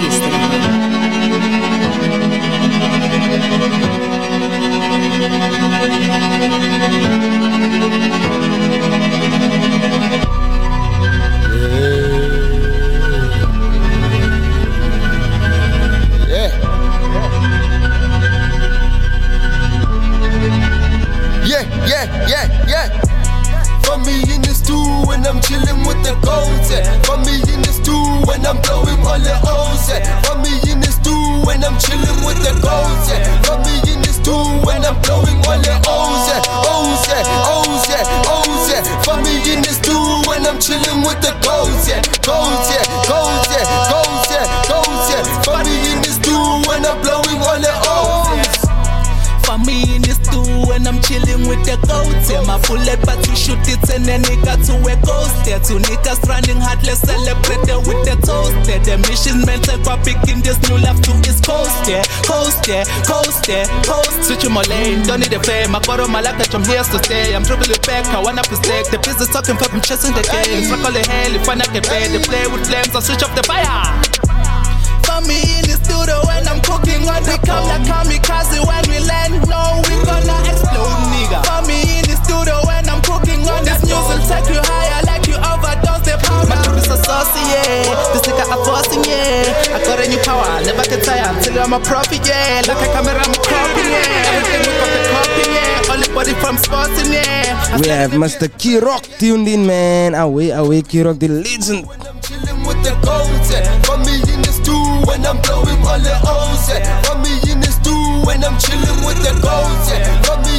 [7.76, 8.53] Yeah.
[31.74, 33.10] I'm chilling with the goats.
[33.10, 33.26] Yeah.
[33.42, 36.22] For me in the stew when I'm blowing all the O's.
[36.30, 36.38] Yeah.
[36.70, 39.02] O's, yeah, O's, yeah, O's, yeah.
[39.02, 39.98] For me in the stew
[40.30, 41.90] when I'm chilling with the goats.
[41.90, 41.98] Yeah.
[42.22, 45.26] Goats, yeah, goats, yeah, goats, yeah, goats, yeah.
[45.42, 48.54] For me in the stew when I'm blowing all the O's.
[49.42, 51.74] For me in the stew when I'm chilling with the
[52.34, 55.58] goats yeah, My bullet but to shoot it and it got to a ghost yeah.
[55.58, 58.78] Two niggas running hard, let's celebrate it with the toast yeah.
[58.82, 63.46] The mission mental for picking this new life to East Coast yeah Coast yeah, coast
[63.48, 66.64] yeah, coast Switching my lane, don't need a fame I on my life that I'm
[66.64, 70.14] here to stay I'm dribbling back, I wanna protect The business talking fuck, I'm chasing
[70.14, 72.94] the game Fuck all the hell if I not get paid They play with flames,
[72.94, 74.34] I switch off the fire
[75.04, 78.98] for me in the studio when I'm cooking on the come like kamikaze when we
[79.06, 79.46] land.
[79.46, 81.38] No, we gonna explode, nigga.
[81.44, 85.36] For me studio when I'm cooking on this news will take you higher like you
[85.36, 86.44] overdose the power.
[86.48, 87.84] My crew is a saucy, yeah.
[88.12, 89.76] This nigga a bossing, yeah.
[89.76, 92.62] I got a new power, never get tired until I'm a prophet, yeah.
[92.66, 94.32] Like a camera, I'm cropping, yeah.
[94.34, 95.92] Everything we got the copying, yeah.
[95.92, 97.78] Only body from sporting, yeah.
[97.78, 98.48] We have Mr.
[98.48, 100.14] Kirok tuned in, man.
[100.14, 101.86] Away, away, Kirok, the legend.
[101.86, 103.64] with the goats, yeah.
[103.82, 107.02] For me in the stew when I'm blowing all the O's, yeah.
[107.02, 110.22] For me in the stew when I'm chilling with the goats, yeah.
[110.22, 110.53] For me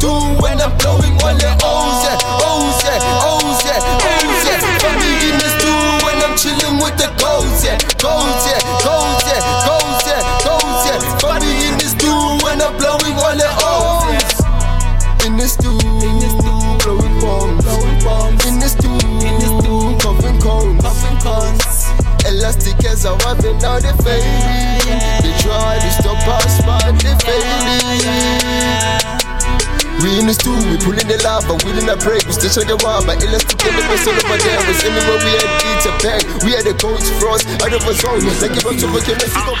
[0.00, 2.16] stew when I'm blowing all the O's, yeah.
[2.48, 4.96] O's, yeah, O's, yeah, O's, yeah.
[4.96, 5.76] Me in the stew
[6.08, 7.76] when I'm chilling with the goats, yeah.
[8.00, 13.50] Goats, yeah, goats, yeah, goats, yeah, goats, in the stew when I'm blowing all the
[13.60, 14.40] O's.
[15.28, 15.76] In the stew,
[16.80, 17.60] blowing bombs.
[18.48, 21.92] In the stew, in the stew, coughing cones, coughing cones.
[22.24, 25.00] Elastic as a weapon, now they fading.
[25.20, 26.49] They try to stop us,
[30.00, 32.84] We in the stew, we pulling the lava, we didn't break, we still check it
[32.84, 34.60] out, but elastic in the best all over there.
[34.64, 37.92] Was anywhere we had eat a bang, we had the coach frost, out of a
[37.92, 39.52] zone, like it up to look at Mexico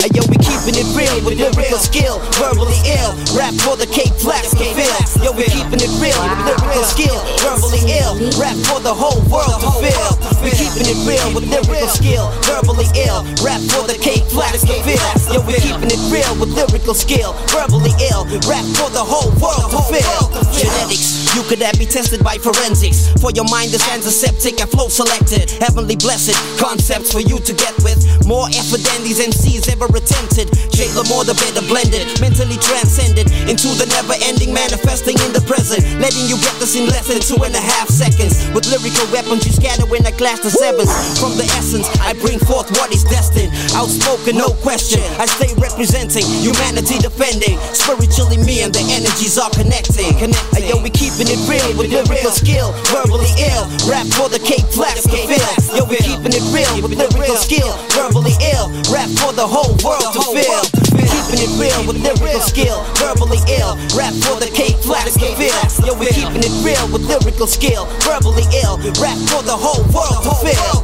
[0.00, 3.14] Hey, yo, we keeping it real with lyrical skill, verbally ill.
[3.38, 5.22] Rap for the Cape Flats can feel.
[5.22, 8.18] Yo, we keeping it real with lyrical skill, verbally ill.
[8.34, 10.10] Rap for the whole world to feel.
[10.42, 13.22] We keeping it real with lyrical skill, verbally ill.
[13.46, 15.06] Rap for the Cape Flats can feel.
[15.30, 18.26] Yo, we keeping it real with lyrical skill, verbally ill.
[18.50, 20.26] Rap for the whole world to feel.
[20.50, 23.12] Genetics, you could have be tested by forensics.
[23.20, 25.52] For your mind, is antiseptic and flow selected.
[25.60, 28.00] Heavenly blessed concepts for you to get with.
[28.24, 30.48] More effort than these MCs ever attempted.
[30.72, 35.84] Jailer more the better blended, mentally transcended into the never ending, manifesting in the present.
[36.00, 38.40] Letting you get this in less than two and a half seconds.
[38.56, 40.88] With lyrical weapons, you scatter when I clash the sevens.
[41.20, 43.52] From the essence, I bring forth what is destined.
[43.76, 45.04] Outspoken, no question.
[45.20, 47.60] I stay representing humanity, defending.
[47.76, 50.16] Spiritually, me and the energies are connecting.
[50.16, 50.64] Connecting.
[50.64, 53.64] Yo, we keeping it real with lyrical skill, verbally ill.
[53.88, 55.50] Rap for the Cape Flats can feel.
[55.74, 58.70] Yo, we keeping it real with lyrical skill, verbally ill.
[58.92, 60.62] Rap for the whole world to feel.
[60.94, 63.74] Keeping it real with lyrical skill, verbally ill.
[63.98, 65.56] Rap for the Cape Flats can feel.
[65.86, 68.78] Yo, we keeping it real with lyrical skill, verbally ill.
[69.02, 70.76] Rap for the whole world to feel.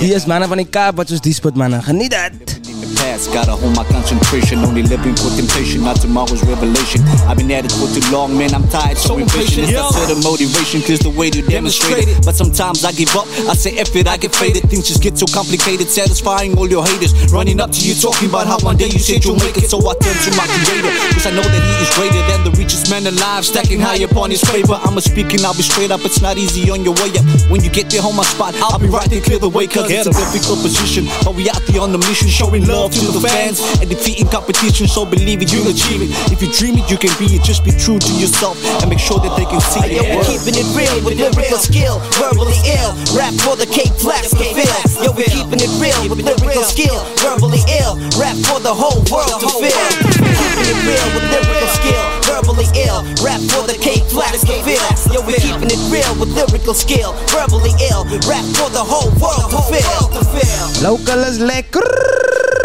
[0.00, 0.68] Hier is manne van die
[1.06, 1.82] soos die spot manne.
[1.82, 2.59] Geniet dit.
[3.00, 3.32] Past.
[3.32, 4.60] Gotta hold my concentration.
[4.60, 7.00] Only living for temptation, not tomorrow's revelation.
[7.24, 8.54] I've been at it for too long, man.
[8.54, 9.68] I'm tired, so impatient.
[9.68, 12.24] It's not to the motivation, cause the way to demonstrate it.
[12.24, 13.26] But sometimes I give up.
[13.48, 14.68] I say, F it, I get faded.
[14.68, 17.16] Things just get so complicated, satisfying all your haters.
[17.32, 19.66] Running up to you, talking about how one day you said you'll make it.
[19.72, 22.52] So I turn to my creator, cause I know that he is greater than the
[22.60, 23.44] richest man alive.
[23.44, 24.76] Stacking high upon his favor.
[24.84, 26.04] I'ma speak and I'll be straight up.
[26.04, 27.24] It's not easy on your way up.
[27.48, 28.54] When you get there, hold my spot.
[28.60, 31.06] I'll be right there, clear the way, cause it's a difficult position.
[31.24, 34.86] But we out there on the mission, showing love to the fans and defeating competition.
[34.86, 36.10] So believe it, you'll achieve it.
[36.34, 37.42] If you dream it, you can be it.
[37.46, 40.18] Just be true to yourself and make sure that they can see Yo, it.
[40.18, 42.92] we keeping it real with lyrical skill, verbally ill.
[43.14, 44.78] Rap for the Cape Flats can feel.
[45.00, 47.94] Yo, we're keeping it real with lyrical skill, verbally ill.
[48.18, 49.86] Rap for the whole world to feel.
[50.10, 53.06] Keeping it real with lyrical skill, verbally ill.
[53.22, 54.82] Rap for the Cape Flats can feel.
[55.14, 58.02] Yo, we keeping it real with lyrical skill, verbally ill.
[58.26, 60.02] Rap for the whole world to feel.
[60.10, 60.66] To feel.
[60.82, 62.59] Local is lekker.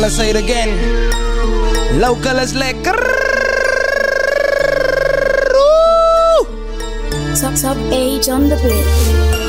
[0.00, 0.70] Gonna say it again.
[2.00, 2.96] Local is lekker.
[7.40, 9.39] Top top age on the bit.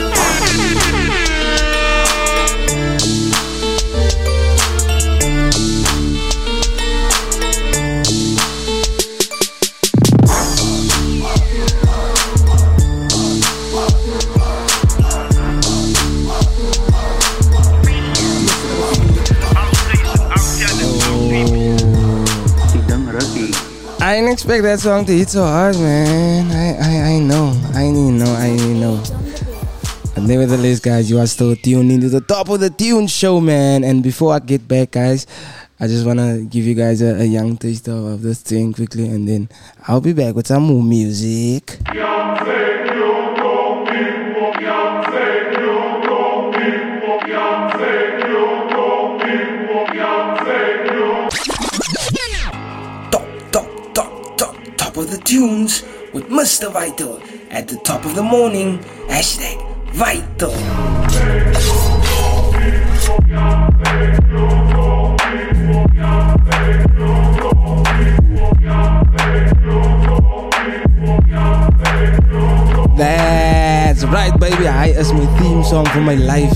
[24.52, 26.52] Expect that song to hit so hard, man.
[26.52, 27.56] I, I, I know.
[27.74, 28.34] I know.
[28.36, 29.02] I know.
[30.14, 33.86] But nevertheless, guys, you are still tuned into the top of the tune show, man.
[33.86, 35.26] And before I get back, guys,
[35.80, 39.08] I just wanna give you guys a, a young taste of, of this thing quickly,
[39.08, 39.48] and then
[39.88, 41.78] I'll be back with some more music.
[55.24, 56.72] Tunes with Mr.
[56.72, 58.80] Vital at the top of the morning.
[59.08, 59.58] Hashtag
[59.94, 60.52] Vital.
[72.98, 74.68] That's right, baby.
[74.68, 76.54] I is my theme song for my life.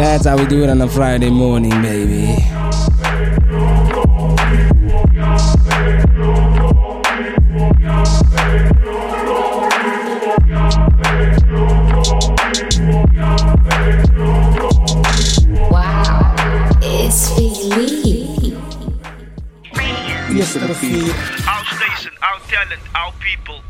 [0.00, 2.40] That's how we do it on a Friday morning, baby.
[15.68, 16.34] Wow,
[16.80, 18.56] it's Philly.
[20.32, 21.12] Yes, Rafi.
[21.44, 23.60] Our station, our talent, our people.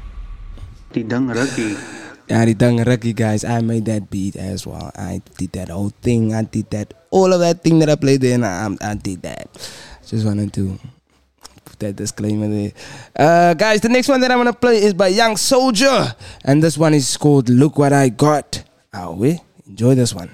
[0.94, 1.74] Tidang Raki.
[1.74, 3.44] Yeah, dang Ricky guys.
[3.44, 4.90] I made that beat as well.
[4.94, 6.32] I did that whole thing.
[6.34, 8.44] I did that all of that thing that I played in.
[8.44, 9.50] I, I did that.
[10.06, 10.78] Just wanted to
[11.64, 12.72] put that disclaimer there.
[13.18, 16.14] Uh, guys, the next one that I'm gonna play is by Young Soldier,
[16.44, 19.38] and this one is called "Look What I Got." Are we
[19.70, 20.30] enjoy this one.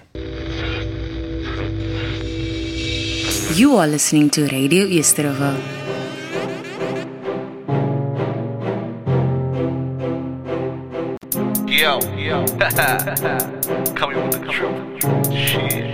[3.54, 5.75] You are listening to Radio Easterville.
[11.86, 12.42] Yo, yo.
[13.94, 14.74] Coming with the truth.
[15.30, 15.86] Shit.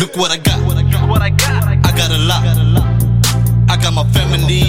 [0.00, 0.58] Look what I got.
[0.66, 1.62] Look what I got.
[1.70, 2.42] I got a lot.
[3.70, 4.66] I got my family.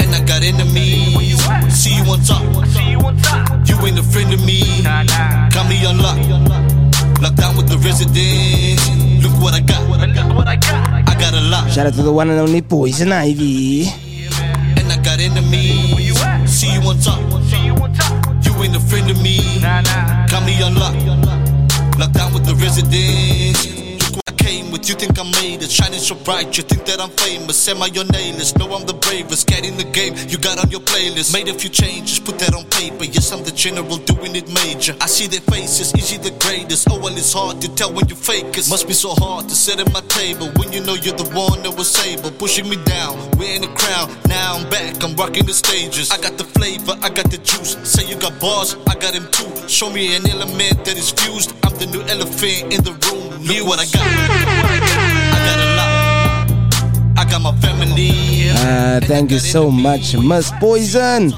[0.00, 1.36] And I got enemies.
[1.68, 2.40] See you on top.
[2.80, 3.68] You on top.
[3.68, 4.62] You ain't a friend of me.
[5.52, 6.32] Got me unlocked.
[7.20, 8.88] Locked down with the residents.
[9.22, 9.82] Look what I got.
[9.84, 10.88] Look what I got.
[10.88, 11.70] I got a lot.
[11.70, 13.88] Shout out to the one and only Poison Ivy.
[14.78, 15.98] And I got enemies.
[15.98, 16.37] See you on top.
[16.48, 17.20] See you on top.
[18.42, 19.38] You ain't a friend of me.
[19.60, 21.98] Got me unlocked.
[21.98, 23.87] Locked down with the residents.
[24.26, 24.88] I came with.
[24.88, 25.70] You think I made it.
[25.70, 26.56] Shining so bright.
[26.56, 27.68] You think that I'm famous.
[27.68, 28.56] Am I your nameless?
[28.56, 29.46] No, I'm the bravest.
[29.46, 30.14] Get in the game.
[30.28, 31.32] You got on your playlist.
[31.32, 32.18] Made a few changes.
[32.20, 33.04] Put that on paper.
[33.04, 34.94] Yes, I'm the general doing it major.
[35.00, 35.92] I see their faces.
[35.94, 36.88] Is he the greatest?
[36.90, 38.68] Oh, well, it's hard to tell when you fake it.
[38.70, 41.62] Must be so hard to sit at my table when you know you're the one
[41.62, 42.30] that was able.
[42.30, 43.16] Pushing me down.
[43.38, 44.08] We're in the crowd.
[44.28, 45.02] Now I'm back.
[45.04, 46.10] I'm rocking the stages.
[46.10, 46.96] I got the flavor.
[47.02, 47.76] I got the juice.
[47.84, 48.76] Say you got bars.
[48.86, 49.68] I got him too.
[49.68, 51.52] Show me an element that is fused.
[51.64, 53.27] I'm the new elephant in the room.
[53.40, 54.02] Look what I got.
[55.34, 57.18] I got a lot.
[57.18, 58.50] I got my family.
[58.50, 61.32] Uh, thank you so much, Miss Poison.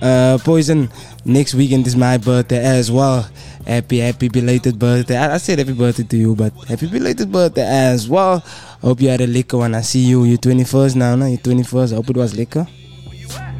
[0.00, 0.88] Uh, Poison,
[1.24, 3.28] next weekend is my birthday as well.
[3.66, 5.16] Happy, happy belated birthday.
[5.16, 8.38] I, I said happy birthday to you, but happy belated birthday as well.
[8.80, 10.24] Hope you had a liquor when I see you.
[10.24, 11.26] You're 21st now, no?
[11.26, 11.92] You're 21st.
[11.92, 12.66] I hope it was liquor.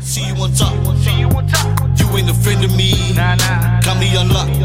[0.00, 0.96] See you on top.
[0.98, 1.98] See you on top.
[1.98, 2.92] You ain't a friend of me.
[3.14, 3.80] Nah, nah.
[3.82, 4.58] Got me unlocked.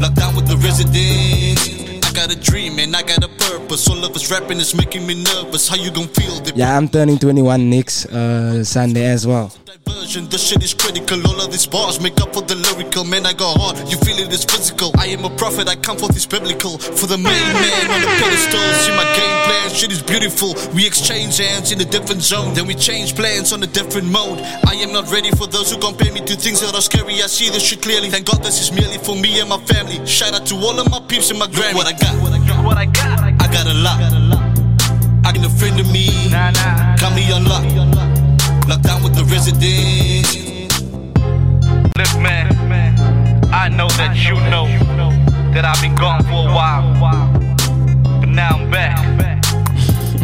[0.00, 1.47] Locked down with the residents.
[2.28, 3.88] Got a dream and I got a purpose.
[3.88, 5.66] All of us rapping is making me nervous.
[5.66, 9.50] How you gon' feel Yeah, I'm turning 21 next uh, Sunday as well.
[9.88, 10.28] Diversion?
[10.28, 11.18] The shit is critical.
[11.26, 13.04] All of these bars make up for the lyrical.
[13.04, 13.78] Man, I go hard.
[13.88, 14.92] You feel it is physical.
[14.98, 15.68] I am a prophet.
[15.68, 16.78] I come forth is biblical.
[16.78, 18.60] For the main man on the pedestal.
[18.84, 19.70] See my game plan.
[19.74, 20.54] Shit is beautiful.
[20.74, 22.54] We exchange hands in a different zone.
[22.54, 24.40] Then we change plans on a different mode.
[24.66, 27.22] I am not ready for those who compare me to things that are scary.
[27.22, 28.10] I see this shit clearly.
[28.10, 30.04] Thank God this is merely for me and my family.
[30.06, 31.74] Shout out to all of my peeps and my Grammy.
[31.74, 32.14] Look what I got.
[32.64, 33.18] What I got.
[33.40, 33.98] I got a lot.
[35.24, 36.08] I got a friend of me.
[36.30, 36.96] Nah, nah.
[36.96, 37.97] Got me unlocked.
[38.68, 40.36] Locked down with the residents.
[41.96, 42.52] Look, man.
[43.50, 44.68] I know that you know
[45.52, 46.84] that I've been gone for a while.
[48.20, 49.00] But now I'm back.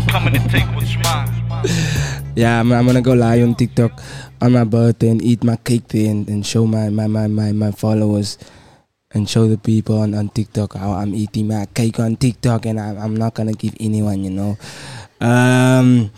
[0.09, 1.33] Coming to take what's mine.
[2.37, 4.03] Yeah, I'm, I'm gonna go live on TikTok
[4.43, 7.53] on my birthday and eat my cake there and, and show my, my, my, my,
[7.53, 8.37] my followers
[9.13, 12.79] and show the people on, on TikTok how I'm eating my cake on TikTok and
[12.79, 14.59] I'm, I'm not gonna give anyone, you know.
[15.21, 16.11] Um,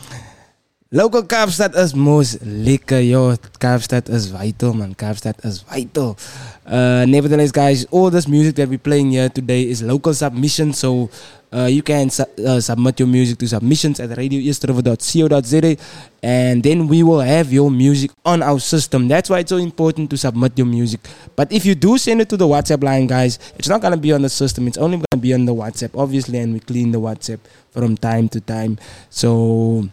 [0.91, 3.37] local Kaapstad is most lekker, yo.
[3.59, 4.95] Kaapstad is vital, man.
[4.95, 6.17] Kaapstad is vital.
[6.65, 11.11] Uh, nevertheless, guys, all this music that we're playing here today is local submission, so
[11.53, 15.77] uh, you can su- uh, submit your music to submissions at radioeastriver.co.za
[16.23, 19.09] and then we will have your music on our system.
[19.09, 21.01] That's why it's so important to submit your music.
[21.37, 24.13] But if you do send it to the WhatsApp line, guys, it's not gonna be
[24.13, 24.67] on the system.
[24.67, 27.39] It's only gonna be on the WhatsApp, obviously, and we clean the WhatsApp
[27.71, 28.79] from time to time.
[29.09, 29.89] So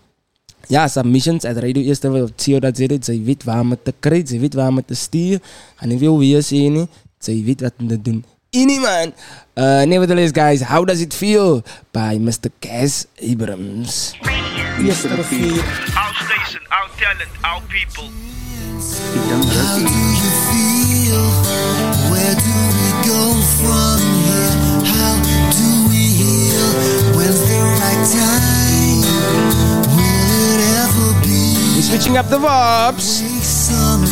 [0.72, 3.00] ja, submissions at radioeastriver.co.za.
[3.04, 5.42] Sy weet waar om het te kry, sy weet waar om het te stuur.
[5.82, 6.88] Gaan nie veel weer sê nie.
[7.24, 8.24] Sy weet wat om te doen.
[8.54, 9.14] Any man.
[9.58, 11.64] Uh, nevertheless, guys, how does it feel?
[11.92, 12.52] By Mr.
[12.62, 14.14] Cass Abrams.
[14.82, 15.58] Yes, Rafi.
[15.98, 18.10] Our station, our talent, our people.
[18.78, 20.04] Tidang Raki.
[22.14, 23.22] Where do we go
[23.58, 24.54] from here?
[24.86, 25.16] How
[25.58, 26.70] do we heal?
[27.18, 28.53] When's the right time?
[31.94, 33.22] Switching up the vibes.
[33.44, 34.04] Some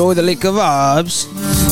[0.00, 1.69] Enjoy the liquor vibes.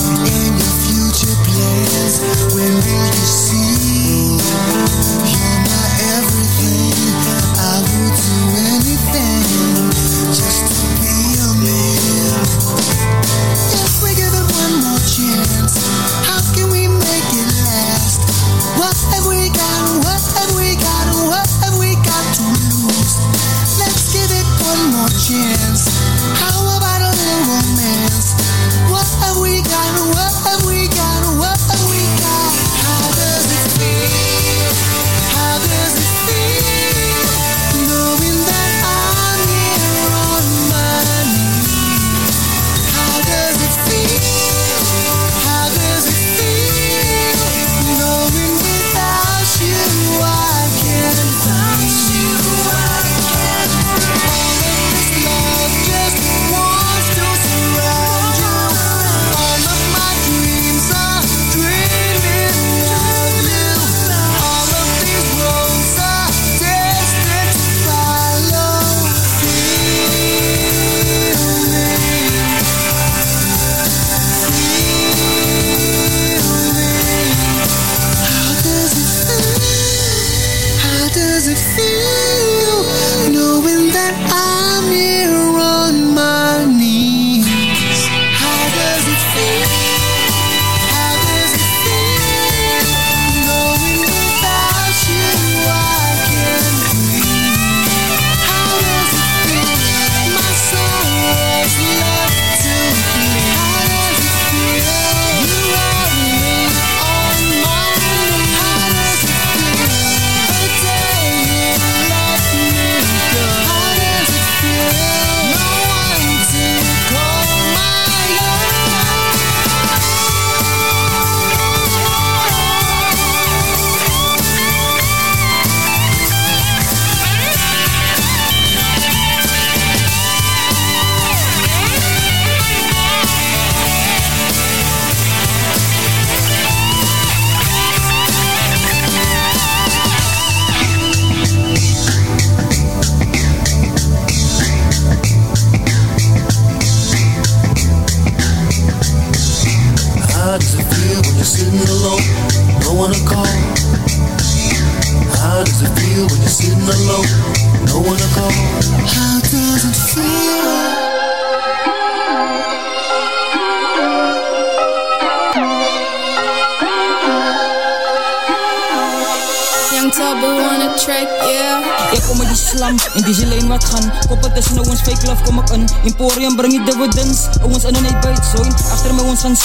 [176.05, 176.57] Emporium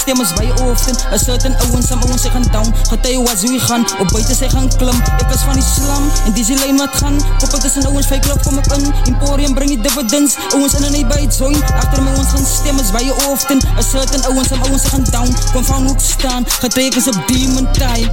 [0.06, 2.74] my ons je hoofden A certain ouwens, some ouwens sy gaan down.
[2.90, 5.00] Getuie wat hoe gaan, op buiten sy gaan klim.
[5.22, 7.20] Ek is van die slam, in die lijn wat gaan.
[7.40, 8.90] Koppel tussen ouwens fake love kom ek in.
[9.14, 10.36] Emporium bring die dividends.
[10.52, 13.82] Ouwens in en uit buit zoin Achter my ons gaan stemmers by je hoofden A
[13.82, 15.36] certain ouwens, some ouwens sy gaan down.
[15.54, 18.12] Kom van hoek staan, getuie ek is op demon time.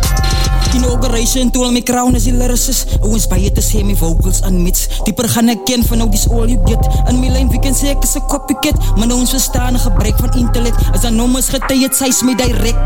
[0.78, 2.94] Inauguration, toe al my crown is die lyricist.
[3.00, 6.28] Ouwens by je te sê my vocals unmits Dieper gaan ek ken van nou dis
[6.30, 6.86] all you get.
[7.10, 8.78] In my lijn wie kan sê ek is a copycat.
[8.94, 11.18] Maar nou ons verstaan een gebrek van intellect As dan
[11.50, 12.78] getuie het, sy is my direct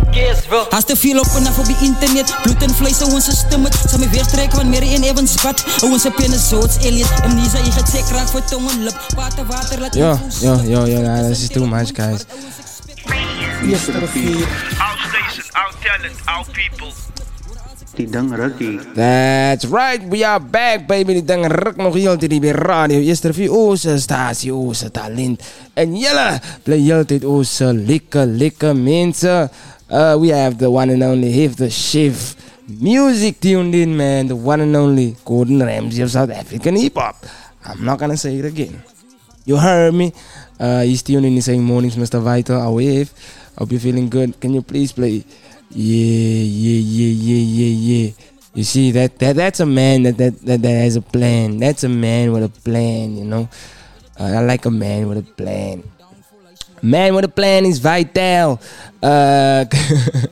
[0.70, 3.64] Has te veel op en af op die internet Bloed en vlees, ouwens is stem
[3.64, 7.61] het Sal my weertrek van Mary en Evans bad Ouwens op ene zoots, Elliot Amnesia,
[7.64, 9.07] jy gaat sek raak voor tong en lip.
[9.16, 12.26] Water, water, laat Yo, yo, yo, yo, nah, this is too much, guys.
[13.64, 14.45] Yes, Rafi.
[14.78, 17.13] Our station, our talent, our people.
[17.95, 18.26] Tidang.
[18.95, 21.22] That's right, we are back baby.
[21.22, 22.99] Die ding ruk nog heel hier by radio.
[22.99, 25.38] Eerste vir ons stasie, ons talent.
[25.78, 26.26] En julle
[26.66, 29.30] bly heeltyd ons lekker lekker mense.
[29.86, 32.34] Uh, we have the one and only Hif the Chef.
[32.66, 34.26] Music tuned in, man.
[34.26, 37.22] The one and only Gordon Ramsay of South African hip hop.
[37.64, 38.82] I'm not gonna say it again.
[39.45, 40.12] You heard me.
[40.59, 41.40] Uh, he's tuned in.
[41.40, 42.20] Saying mornings, Mr.
[42.20, 42.59] Vital.
[42.61, 43.12] I wave.
[43.57, 44.40] Hope you're feeling good.
[44.40, 45.22] Can you please play?
[45.70, 48.10] Yeah, yeah, yeah, yeah, yeah, yeah.
[48.54, 51.58] You see that that that's a man that that that, that has a plan.
[51.58, 53.18] That's a man with a plan.
[53.18, 53.48] You know,
[54.18, 55.82] uh, I like a man with a plan.
[56.84, 58.60] Man with a plan is vital.
[59.02, 59.64] Uh,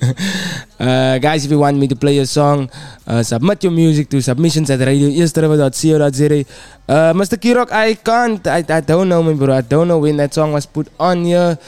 [0.78, 2.70] uh, guys, if you want me to play a song,
[3.08, 6.44] uh, submit your music to submissions at radioeasterriver.co.za.
[6.86, 7.40] Uh, Mr.
[7.40, 8.46] Kirok, I can't.
[8.46, 9.56] I, I don't know, my bro.
[9.56, 11.58] I don't know when that song was put on here.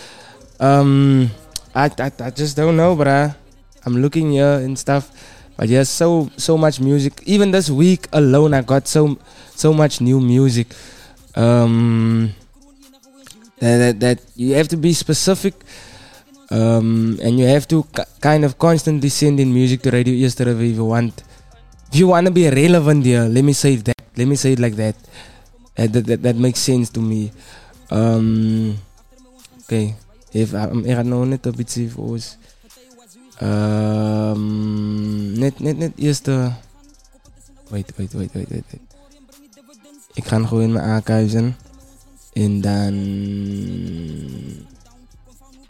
[0.60, 1.30] Um,
[1.74, 3.34] I, I, I just don't know, bruh.
[3.84, 5.10] I'm looking here and stuff.
[5.56, 7.22] But there's so so much music.
[7.26, 9.18] Even this week alone, I got so
[9.54, 10.74] so much new music.
[11.36, 12.34] Um,
[13.58, 15.54] that, that, that you have to be specific
[16.50, 20.52] um, and you have to k- kind of constantly send in music to Radio Yesterday
[20.52, 21.22] if you want
[21.90, 24.60] if you want to be relevant here let me say that let me say it
[24.60, 24.96] like that
[25.76, 27.32] Uh, that, that, that makes sense to me
[27.90, 28.78] um,
[29.66, 29.96] okay
[30.30, 32.38] if nou net een beetje voor ons
[33.42, 36.50] um, net, net, net eerst de
[37.68, 38.64] wait, wait, wait, wait, wait,
[40.12, 41.52] ik ga gewoon in mijn archives
[42.32, 42.94] en dan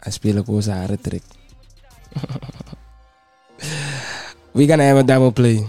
[0.07, 1.21] I speel ik onze hare track.
[4.53, 5.65] We're gonna have a demo play.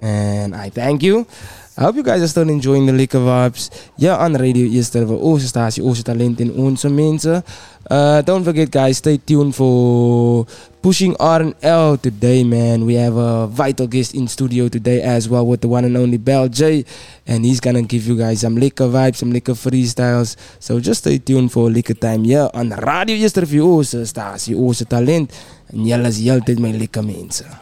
[0.00, 1.26] And I thank you.
[1.74, 3.70] I hope you guys are still enjoying the liquor vibes.
[3.96, 7.44] Yeah, on radio yesterday voor onze statie, onze talent in onze mensen.
[7.86, 10.46] Uh, don't forget guys, stay tuned for
[10.80, 12.84] Pushing R&L today, man.
[12.84, 16.18] We have a vital guest in studio today as well with the one and only
[16.18, 16.84] Bell J.
[17.26, 20.36] And he's gonna give you guys some liquor vibes, some liquor freestyles.
[20.58, 24.56] So just stay tuned for liquor time here on the radio yesterday voor onze statie,
[24.56, 25.32] onze talent.
[25.66, 27.61] En jullie is altijd mijn liquor mensen.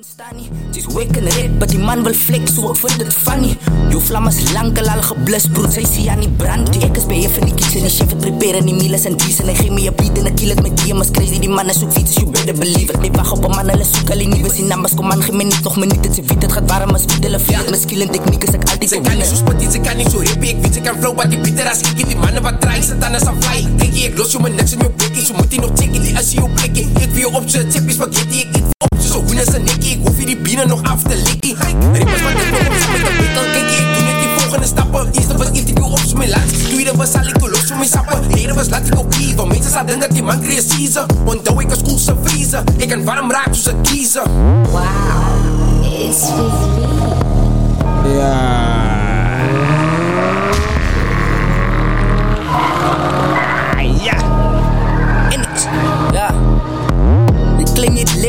[0.00, 3.50] She's waking red, but die man wil flex, so ek vind dit funny
[3.92, 6.70] Jou vlam is lankal al geblus, broed, sy sê aan die brand.
[6.72, 9.04] Die ek is by een van die kitchen, die chef het prepare die meal is
[9.10, 11.10] en dies En hy gee my een beat en ek kill het met die is
[11.16, 13.00] crazy Die man is ook fiets, you better believe it.
[13.02, 15.36] Nee, wacht op een man, hulle soek al die nieuwe Sien numbers, kom aan, geen
[15.36, 17.82] minuut, nog minuut Het sy weet, het gaat warm as weet, hulle feel het My
[17.82, 20.24] skill en techniek is ek altyd Sy kan nie so spot, sy kan nie so
[20.24, 22.80] happy Ek weet sy kan flow, wat die beater as ek Die manne wat try,
[22.80, 23.66] sit aan as aan fly.
[23.76, 25.26] Denk jy, ek los jou my niks in jou blikkie.
[25.28, 26.88] So moet jy nog check, die is jou blikkie.
[26.96, 28.46] Eet vir jou op, so chip is spaghetti.
[28.46, 31.02] Ek eet vir op, so hoenders en nekkie Ek hoef hier die biene nog af
[31.02, 34.30] te likkie Rippers wat ek nog op, met die betel Kijk ek doen net die
[34.38, 35.08] volgende stappen.
[35.12, 38.28] Eerste was interview op, so my lands Tweede was al ek los, so my sappen?
[38.30, 41.10] Derde was laat ek op kies Want mense sal dink dat die man kreeg season
[41.26, 44.28] Onthou ek is cool se vriezer Ek kan warm raak soos een kiezer
[44.70, 48.18] Wow, it's with me.
[48.18, 48.79] Ja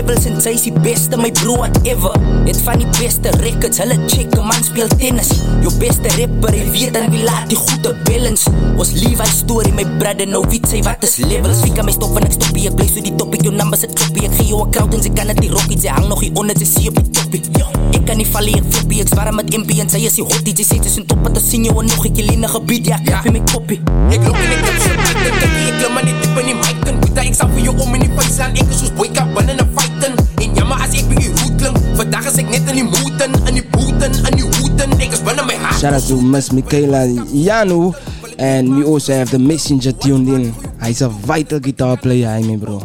[0.02, 2.16] levels en sy is die beste My bro whatever.
[2.48, 5.30] Het van die beste records Hulle check een man speel tennis.
[5.62, 8.50] Jou beste rapper Hy weet en wie laat die goede balance.
[8.82, 11.62] Ons Levi story My brother nou weet sy wat is levels.
[11.66, 13.86] Wie kan my stop en ek stop Ek blijf so die top Ek jou numbers
[13.86, 16.10] het kloppie Ek gee jou een crowd en sy kan het die rockie Sy hang
[16.10, 19.12] nog hier onder Sy sê op die toppie Ek kan nie vallen Ek flippie Ek
[19.12, 21.76] zwaar met MP En sy is die hottie Sy sê tussen top En te jou
[21.80, 23.32] en nog Ek jy leen gebied Ja, ek ja.
[23.32, 23.80] my koppie
[24.12, 26.50] Ek loop en ek heb so buiten Kijk jy, ek klim aan die diep in
[26.52, 28.84] die mic en Boeta, ek sal vir jou om in die face slaan Ek is
[28.84, 32.40] soos boyka binnen een fighten En jammer as ek by die hoed klink Vandag is
[32.44, 35.60] ek net in die moeten In die boeten, in die hoeten Ek is binnen my
[35.62, 37.94] hart Shout out to Miss Michaela Yanu.
[38.42, 40.54] And we also have the messenger tuned in.
[40.82, 42.82] He's a vital guitar player, I mean, bro.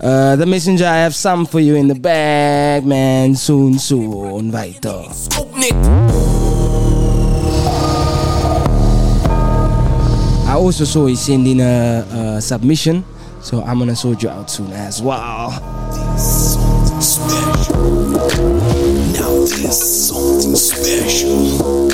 [0.00, 3.34] Uh, the messenger, I have some for you in the bag, man.
[3.34, 4.84] Soon, soon, net
[10.46, 13.04] I also saw he send in a, a submission,
[13.42, 15.50] so I'm gonna sort you out soon as well.
[19.18, 21.88] Now something special.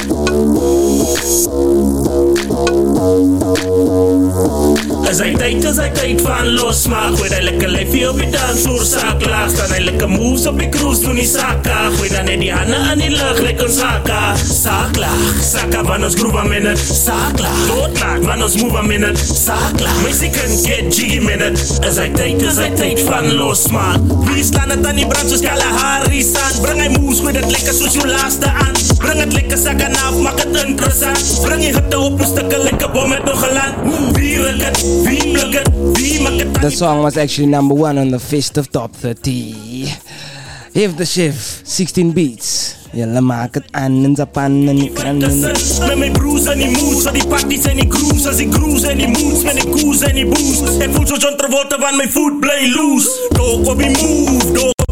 [5.14, 8.80] As hy tyd is hy tyd van losmaak Gooi die lekker lyfie op die dansvloer
[8.82, 9.52] saak laag.
[9.52, 12.80] Staan hy lekker moves op die cruise doen die saka Gooi dan net die hande
[12.96, 17.38] in die lucht lekker saka Saak laag, saka van ons groove am in it Saak
[17.44, 21.22] laag, doodlaag van ons move am in it Saak laag, my sy kan get jiggy
[21.22, 25.06] met it As hy tyd is hy tyd van losmaak Wie slaan het aan die
[25.06, 28.74] brand soos Kalahari sand Bring hy moves, gooi dit lekker soos jou laaste aan.
[29.00, 31.20] Bring het lekker saka naaf, maak het interessant.
[31.44, 34.14] Bring die hitte op, een stikke lekker bom het nog geland.
[34.16, 39.84] Wie wil het, The song was actually number one on the Fist of Top 30.
[40.74, 42.76] If the chef, 16 beats.
[42.94, 46.70] Julle maak het aan in zijn pan en die kan Met mijn broers en die
[46.70, 50.14] moves, van die parties en die grooves ik cruise en die moods, die koers en
[50.14, 53.90] die boost Ik voel zo John Travolta van mijn foot play loose Dog op die
[53.90, 54.83] move, die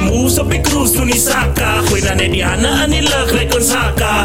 [0.00, 1.80] moves op die cruise, doen die saka.
[2.00, 4.24] Dan net die handen aan die lucht, lekker ons haka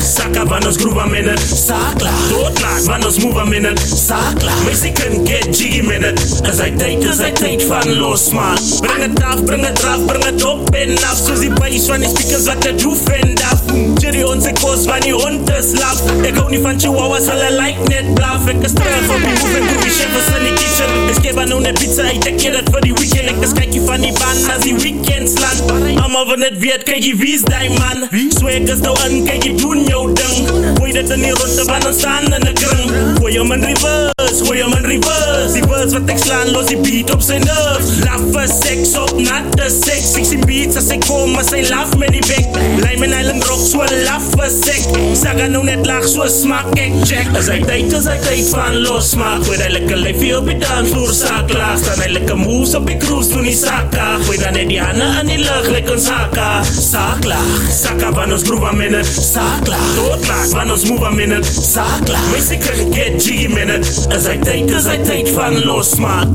[0.00, 3.64] saka van ons groove am in it Zaak laag, doodlaag van ons move am in
[3.64, 8.58] it Zaak laag, Mexican get jiggy it As hij tijd is, hij tijd van losmaak
[8.80, 12.00] Bring het af, bring het af, bring het op en af Soos die bass van
[12.00, 13.60] die speakers wat de roof en af
[13.98, 17.80] Jerry onze koos van die hond is laf Ik hou niet van chihuahuas, hulle like
[17.88, 18.46] net blaf.
[18.46, 19.98] Ik is terug op die move en groovy is
[20.36, 21.08] in die kitchen.
[21.08, 23.28] Ik skip aan nou net pizza, ik tek je dat voor die weekend.
[23.30, 27.02] Ik is kijkie van die baan as die weekends land Allemaal van het weet, kijk
[27.04, 28.08] je wie is die man?
[28.28, 30.48] Swag is nou in, kijk je doen jouw ding.
[30.78, 32.90] Gooi dat in die rotte van ons staan in de kring.
[33.18, 35.52] Gooi hem in reverse, gooi hem in reverse.
[35.52, 37.98] Die verse wat ik slaan, los die beat op zijn nerves.
[38.04, 42.08] Laffe seks op natte seks Ik zie beats als ik kom, maar zij laf met
[42.08, 42.46] die bek.
[42.80, 44.82] Lijm en island rock, so laffe sek
[45.22, 47.26] Saga nou net laag, so smaak ek check.
[47.36, 50.58] As hy tyd, as hy tyd van los maak Gooi die lekker lijfie op die
[50.58, 51.78] dansvloer, saak laag.
[51.78, 55.06] Staan hy lekker moves op die cruise, doen die saka Gooi dan net die handen
[55.06, 56.64] aan die lucht, lekker saka.
[56.64, 60.84] Saak laag, saka van ons groove am in it Saak laag, dood laag, van ons
[60.88, 64.88] move am in it Saak laag, mense kan get met it As hy tyd, as
[64.90, 66.28] hy tyd van los maak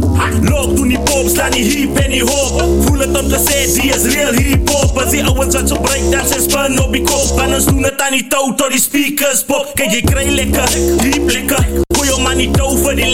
[0.45, 2.61] Loop doen die pop, slaan die hip en die hop.
[2.85, 4.99] Voel het om te sê, die is real hip hop.
[5.01, 8.05] As die ouwens wat so breakdance en spin op die kop En ons doen het
[8.05, 9.73] aan die touw tot die speakers pop.
[9.79, 11.67] Kijk jy kry lekker, diep lekker.
[11.95, 13.11] Gooi jou man die touw vir die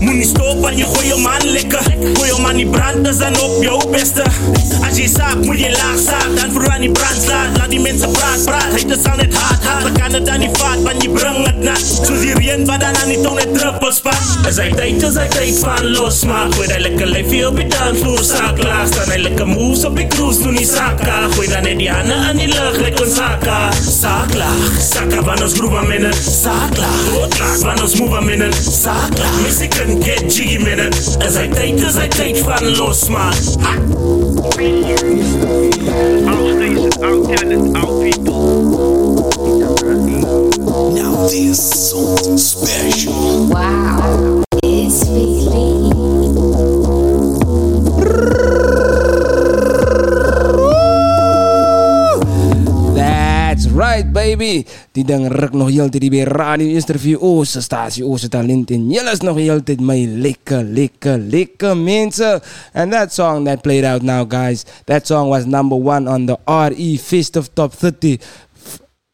[0.00, 1.84] Moenie stop en jy gooi jou man lekker
[2.16, 4.24] Gooi jou man die brand is dan op jou beste.
[4.86, 7.80] As jy saak, moet jy laag saak Dan vroeg aan die brand slaat, laat die
[7.82, 10.82] mense praat, praat Hy te sal net hard, hard, we kan het aan die vaat
[10.86, 13.38] Want jy bring het nat, soos die reen er wat dan er, aan die tong
[13.40, 17.42] net druppel spat Is hy tyd, is hy tyd van losmaak Gooi die lekker lijfie
[17.44, 20.66] er op die dansvloer, saak laag Staan hy lekker moves op die cruise, doen die
[20.68, 23.80] saka Gooi dan net die handen aan die lucht, lekker Saak laag,
[25.26, 25.56] van ons
[25.96, 27.06] in it Saak laag,
[27.62, 27.96] van ons
[28.34, 29.40] in it Saak laag,
[29.76, 33.36] kan get jiggy met it Is hy tyd, is hy tyd van losmaak
[36.32, 39.26] Outstation, out talent, out people
[40.96, 43.48] Now this is something special.
[43.48, 44.35] Wow,
[54.26, 54.66] baby.
[54.92, 57.22] Die ding ruk nog heel tijd bij Radio Interview.
[57.22, 58.70] Onze statie, onze talent.
[58.70, 62.40] En jullie is nog heel tijd mij lekker, lekker, lekker mensen.
[62.72, 64.64] And that song that played out now, guys.
[64.84, 68.18] That song was number one on the RE Fist of Top 30.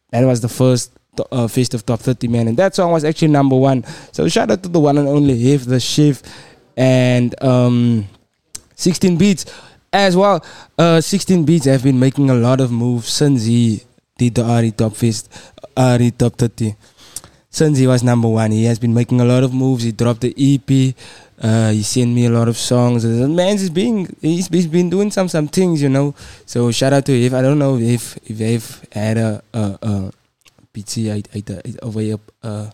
[0.09, 0.91] That was the first
[1.31, 2.47] uh, Fist of Top 30, man.
[2.47, 3.83] And that song was actually number one.
[4.11, 6.25] So shout out to the one and only Hif the Shift
[6.75, 8.07] and um,
[8.75, 9.45] 16 Beats
[9.91, 10.43] as well.
[10.77, 13.83] Uh, 16 Beats have been making a lot of moves since he
[14.29, 15.29] the RE Top Fist,
[15.77, 16.75] RE Top 30.
[17.49, 19.83] Since he was number one, he has been making a lot of moves.
[19.83, 20.95] He dropped the EP.
[21.39, 23.03] Uh, he sent me a lot of songs.
[23.03, 26.15] The man is being he's, he's been doing some some things, you know.
[26.45, 27.33] So shout out to If.
[27.33, 30.11] I don't know if if If had a a, a
[30.73, 32.65] PC uit uit uit of hy op uh,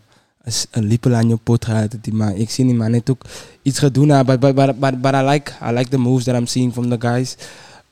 [0.48, 3.26] is 'n lepel aan jou pot gehad maar ek sien die man het ook
[3.64, 6.36] iets gedoen, hè, but, but, but, but, but I like I like the moves that
[6.36, 7.36] I'm seeing from the guys.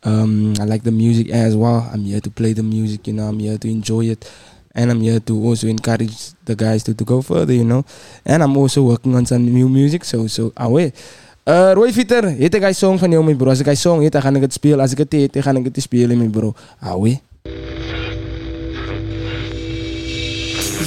[0.08, 1.84] Um, I like the music as well.
[1.92, 3.28] I'm here to play the music, you know.
[3.28, 4.24] I'm here to enjoy it,
[4.72, 7.84] and I'm here to also encourage the guys to, to go further, you know.
[8.24, 10.94] And I'm also working on some new music, so so away.
[11.44, 13.52] Uh, Roy Fitter, het ek hy song van jou my bro.
[13.52, 14.80] As ek hy song het, gaan ek dit speel.
[14.80, 16.56] As ek dit het, gaan ek dit speel my bro.
[16.80, 17.20] Away.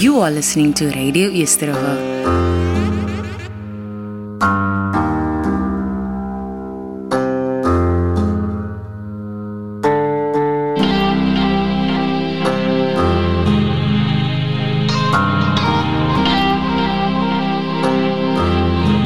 [0.00, 2.19] You are listening to Radio Easterhoek.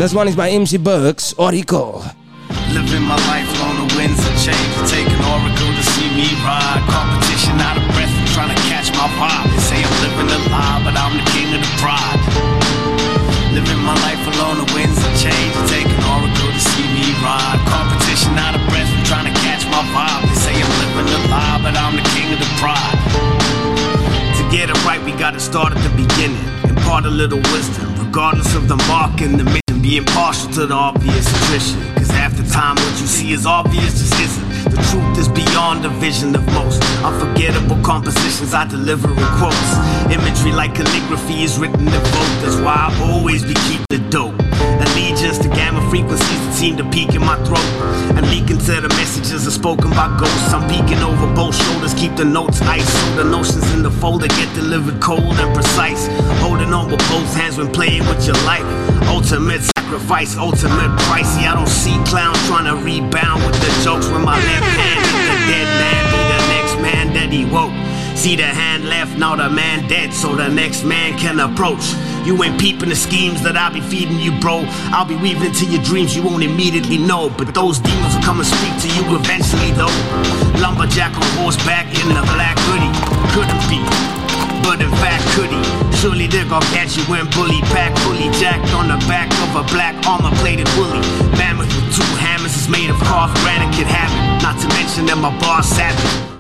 [0.05, 2.05] This one is by MC Bucks, Orico.
[2.77, 4.73] Living my life on the winds of change.
[4.85, 6.85] Taking Oracle to see me ride.
[6.93, 9.49] Competition out of breath, trying to catch my vibe.
[9.49, 12.21] They say I'm living a lie, but I'm the king of the pride.
[13.57, 15.57] Living my life alone, the winds of change.
[15.73, 17.57] Taking Oracle to see me ride.
[17.65, 20.29] Competition out of breath, trying to catch my vibe.
[20.29, 23.01] They say I'm living a lie, but I'm the king of the pride.
[24.37, 26.45] To get it right, we gotta start at the beginning.
[26.69, 29.83] Impart a little wisdom, regardless of the mark and the mission.
[29.83, 31.83] Be impartial to the obvious attrition.
[31.97, 34.49] Cause half the time what you see is obvious just isn't.
[34.71, 36.81] The truth is beyond the vision of most.
[37.03, 39.73] Unforgettable compositions I deliver in quotes.
[40.15, 42.35] Imagery like calligraphy is written in bold.
[42.41, 44.44] That's why I always be keep the dope.
[44.85, 47.65] Allegiance to gamma frequencies that seem to peak in my throat.
[48.17, 50.53] And leaking to the messages are spoken by ghosts.
[50.53, 52.87] I'm peeking over both shoulders, keep the notes ice.
[52.87, 56.09] So the notions in the folder get delivered cold and precise.
[56.45, 58.67] Holding on with both hands when playing with your life.
[59.09, 61.49] Ultimate sacrifice, ultimate pricey.
[61.49, 65.25] I don't see clowns trying to rebound with the jokes when my left hand is
[65.31, 66.03] the dead man.
[66.13, 67.84] Be the next man that he woke.
[68.15, 71.93] See the hand left, now the man dead, so the next man can approach.
[72.25, 74.65] You ain't peeping the schemes that I'll be feeding you, bro.
[74.95, 77.29] I'll be weaving into your dreams you won't immediately know.
[77.29, 79.93] But those demons will come and speak to you eventually, though.
[80.57, 82.95] Lumberjack on horseback in a black hoodie.
[83.37, 83.83] Couldn't be.
[84.65, 85.61] but in fact, could he?
[86.01, 89.65] Surely they're gonna catch you when bully pack, fully jacked on the back of a
[89.69, 91.05] black armor plated woolly.
[91.37, 94.11] Mammoth with two hammers is made of carved granite could it.
[94.41, 96.34] Not to mention that my bar's savage.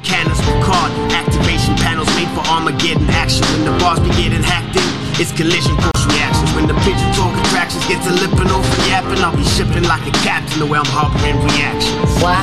[0.00, 3.44] Cannons with card activation panels made for Armageddon action.
[3.52, 4.88] When the bars be getting hacked in,
[5.20, 6.48] it's collision course reactions.
[6.56, 10.14] When the pigeon talk contractions get to lipping over yapping, I'll be shipping like a
[10.24, 12.08] captain the way I'm harboring reactions.
[12.24, 12.40] Wow.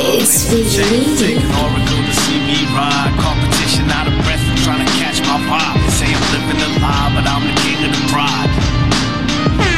[0.00, 3.12] It's really Taking Oracle to see me ride.
[3.20, 5.76] Competition out of breath, I'm trying to catch my vibe.
[5.84, 9.75] They say I'm living a lie, but I'm the king of the pride.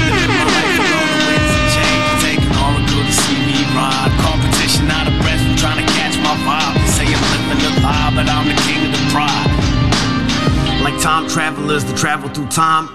[6.48, 6.74] Vibe.
[6.74, 9.50] They say I'm living a lie, but I'm the king of the pride.
[10.82, 12.88] Like time travelers that travel through time.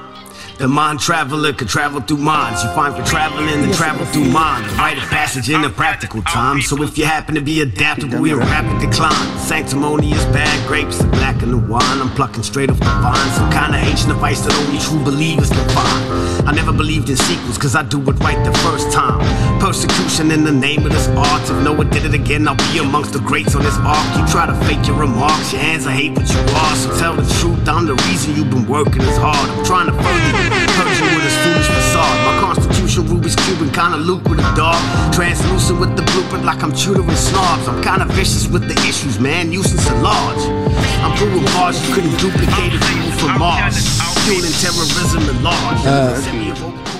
[0.59, 2.63] The mind traveler could travel through minds.
[2.63, 4.65] You find for traveling and travel through mind.
[4.69, 6.61] The rite of passage in a practical time.
[6.61, 9.37] So if you happen to be adaptable, we're a rapid decline.
[9.39, 11.99] Sanctimonious bad grapes, the black and the wine.
[11.99, 13.29] I'm plucking straight off the vine.
[13.31, 16.47] Some kind of ancient advice that only true believers can find.
[16.47, 19.19] I never believed in sequels, cause I do it right the first time.
[19.59, 21.49] Persecution in the name of this art.
[21.49, 24.05] If Noah did it again, I'll be amongst the greats on this arc.
[24.17, 26.75] You try to fake your remarks, your hands, I hate what you are.
[26.75, 29.49] So tell the truth, I'm the reason you've been working as hard.
[29.49, 30.42] I'm trying to further
[30.77, 32.17] purge you with this foolish facade.
[32.27, 34.79] My constitution, Rubik's Cube, and kinda lucrative, dog.
[35.13, 37.67] Translucent with the blueprint, like I'm tutoring snobs.
[37.67, 39.49] I'm kinda vicious with the issues, man.
[39.49, 40.43] Nuisance at large.
[41.03, 43.75] I'm proving bars you couldn't duplicate if you from Mars.
[44.25, 45.81] Fueling terrorism at large.
[45.85, 46.53] Uh,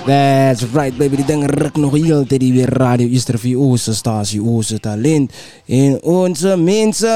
[0.04, 4.36] That's right baby, die ding ruk nog heel tyd weer Radio Easter vir ons stasie,
[4.36, 5.32] ons talent
[5.64, 7.14] en onze mense.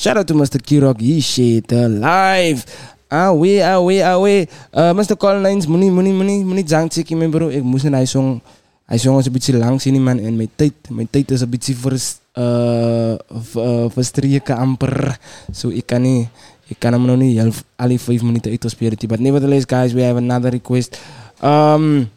[0.00, 0.62] Shout out to Mr.
[0.64, 2.64] Kirok, he shit live.
[3.12, 4.48] Ah we, ah we, ah we.
[4.72, 5.20] Uh, Mr.
[5.20, 7.52] Collins, moenie moenie moenie moenie jank checkie my bro.
[7.52, 8.40] Ek moes net hy song
[8.88, 11.44] hy song ons 'n bietjie lank sien nie man en my tyd, my tyd is
[11.44, 11.92] 'n bietjie vir
[12.40, 15.12] uh uh, verstreke amper.
[15.52, 16.24] So ek kan nie
[16.72, 19.08] ek kan hom nog nie heel al die 5 minute uitspeel nie.
[19.12, 20.96] But nevertheless guys, we have another request.
[21.44, 22.08] Um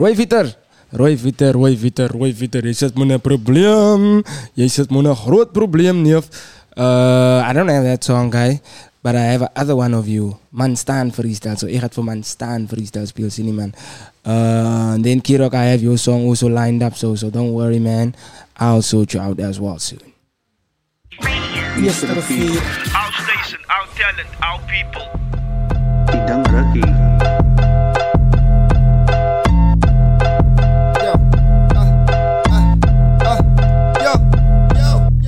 [0.00, 0.48] Roy Viter.
[0.96, 2.64] Roy Viter, Roy Viter, Roy Viter.
[2.64, 4.24] Jy sit met 'n probleem.
[4.56, 6.24] Jy sit met groot probleem, neef.
[6.72, 8.60] Uh I don't have that song guy,
[9.02, 10.38] but I have other one of you.
[10.52, 11.56] Man staan freestyle.
[11.56, 13.74] So ek gaan vir man staan freestyle speel sien nie man.
[14.24, 17.78] Uh and then Kirok, I have your song also lined up so so don't worry
[17.80, 18.14] man.
[18.56, 20.04] I'll sort you out as well soon.
[21.80, 25.06] Yes, Our station, our talent, our people.
[26.12, 26.84] Tidang Raki.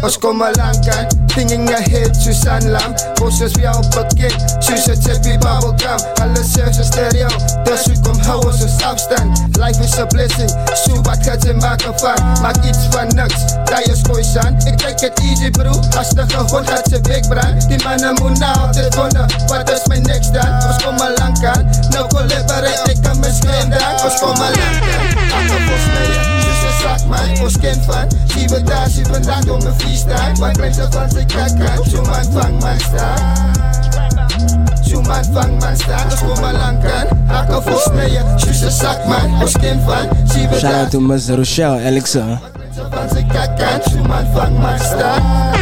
[0.02, 4.88] Ons kom al lank aan, thinking ahead soos aanlam Ons is vir jou bekend, soos
[4.90, 6.00] a tippie bubblegum.
[6.22, 7.30] Alles sê so stereo,
[8.02, 12.18] hoekom hou ons ons afstand Life is a blessing, so wat gaat ze maken van
[12.42, 16.24] Maak iets van niks, daar is gooi aan Ik kijk het easy bro, as de
[16.50, 20.34] hond gaat ze big brand Die mannen moet nou altijd wonder, wat is mijn next
[20.34, 24.30] dan Ons kom al lank aan, nou collaborate ik kan mijn screen dan Ons kom
[24.30, 26.41] al lank aan, ik kan voor smeren zak
[27.08, 28.06] man, ons ken van.
[28.26, 30.32] Zeven daar, zeven dag door mijn freestyle.
[30.38, 33.52] Maar grenzen van zijn kakken, zo man vang man staan
[34.88, 37.18] Zo man vang man staan, ons kom maar lang kan.
[37.26, 40.08] Hakken voor smeeën, zusse zak man, ons ken van.
[40.24, 42.40] Zeven Shout daar, out to Miss Rochelle Alexa.
[42.90, 45.60] van zijn kakken, zo man vang man staan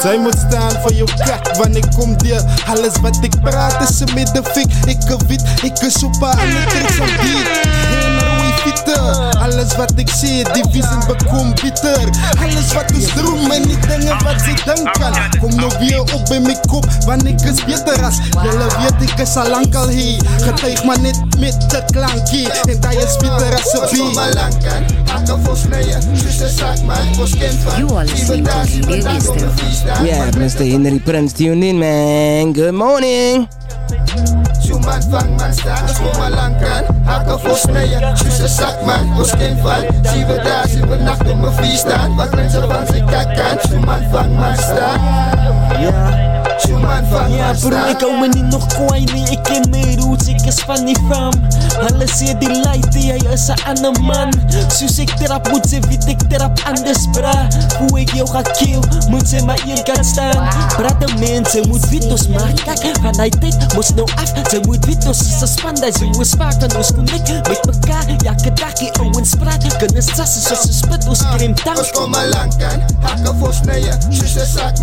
[0.00, 4.00] Zij moet staan voor jouw kak wanneer ik kom dir Alles wat ik praat is
[4.00, 4.96] een middenvink Ik
[5.26, 8.19] wit, ik is op alle tricks van die
[8.62, 12.08] Geen rode Alles wat ik zie, die vissen bekom bitter
[12.40, 16.42] Alles wat is droom en niet dingen wat ze denken Kom nou weer op in
[16.42, 20.22] mijn kop, want ik is beter as Jullie weet ik is al lang al hier
[20.40, 24.30] Getuig maar net met de klankie En dat is beter as een Ons kom maar
[24.30, 28.46] beat lang kan, hakken voor smeeën Zusse zak man, ons ken van You are listening
[28.46, 30.04] to Radio Easter.
[30.04, 30.64] Yeah, Mr.
[30.64, 32.54] Henry Prince tuned in man.
[32.54, 33.48] Good morning.
[34.90, 39.18] Man vang man staan, ons kom maar lang kan Hakken voor smeeën, zusse zak man,
[39.18, 43.06] ons ken van Zeven daar, zeven nacht op mijn vlies staan Wat grenzen van zijn
[43.06, 45.00] kakken, zo man vang man staan
[45.82, 46.29] Zo
[46.68, 49.70] man vang Ja man bro, staan ik hou me niet nog kwijt nie Ik ken
[49.70, 51.32] mijn roots, ik is van die fam.
[51.80, 54.32] Hulle sê die light, jy is een ander man.
[54.68, 57.34] Soos ek trap, moet sy weet ek trap anders bra.
[57.78, 58.82] Hoe ek jou ga kill,
[59.12, 60.48] moet sy maar een kant staan.
[60.76, 64.60] Praat de mense, moet weet ons maar kijk Van die tyd, moes nou af Sy
[64.66, 68.10] moet weet ons is een span, die sy ons vaak Van ons connect met mekaar,
[68.26, 71.92] ja kedag die ouwens praat Kunnen sassen soos sy spit, ons krem tang ah, Ons
[71.96, 74.80] kom maar lang kan, hakken voor smeeën Zusse zak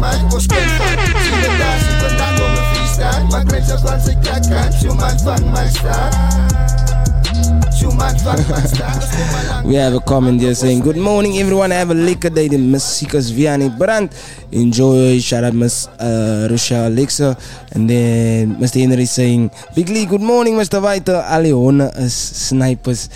[9.67, 11.71] We have a comment here saying, Good morning, everyone.
[11.71, 12.47] Have a liquor day.
[12.47, 14.15] The Miss Sikas Vianney Brand.
[14.51, 15.19] Enjoy.
[15.19, 17.37] Shout out, Miss uh, Rochelle Alexa.
[17.73, 18.79] And then Mr.
[18.79, 20.81] Henry saying, Big Lee, good morning, Mr.
[20.81, 21.09] White.
[21.09, 23.09] Alle honde is snipers.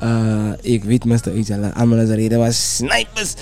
[0.00, 1.32] Uh, ek weet, Mr.
[1.32, 3.36] Hulle allemaal is rede was snipers.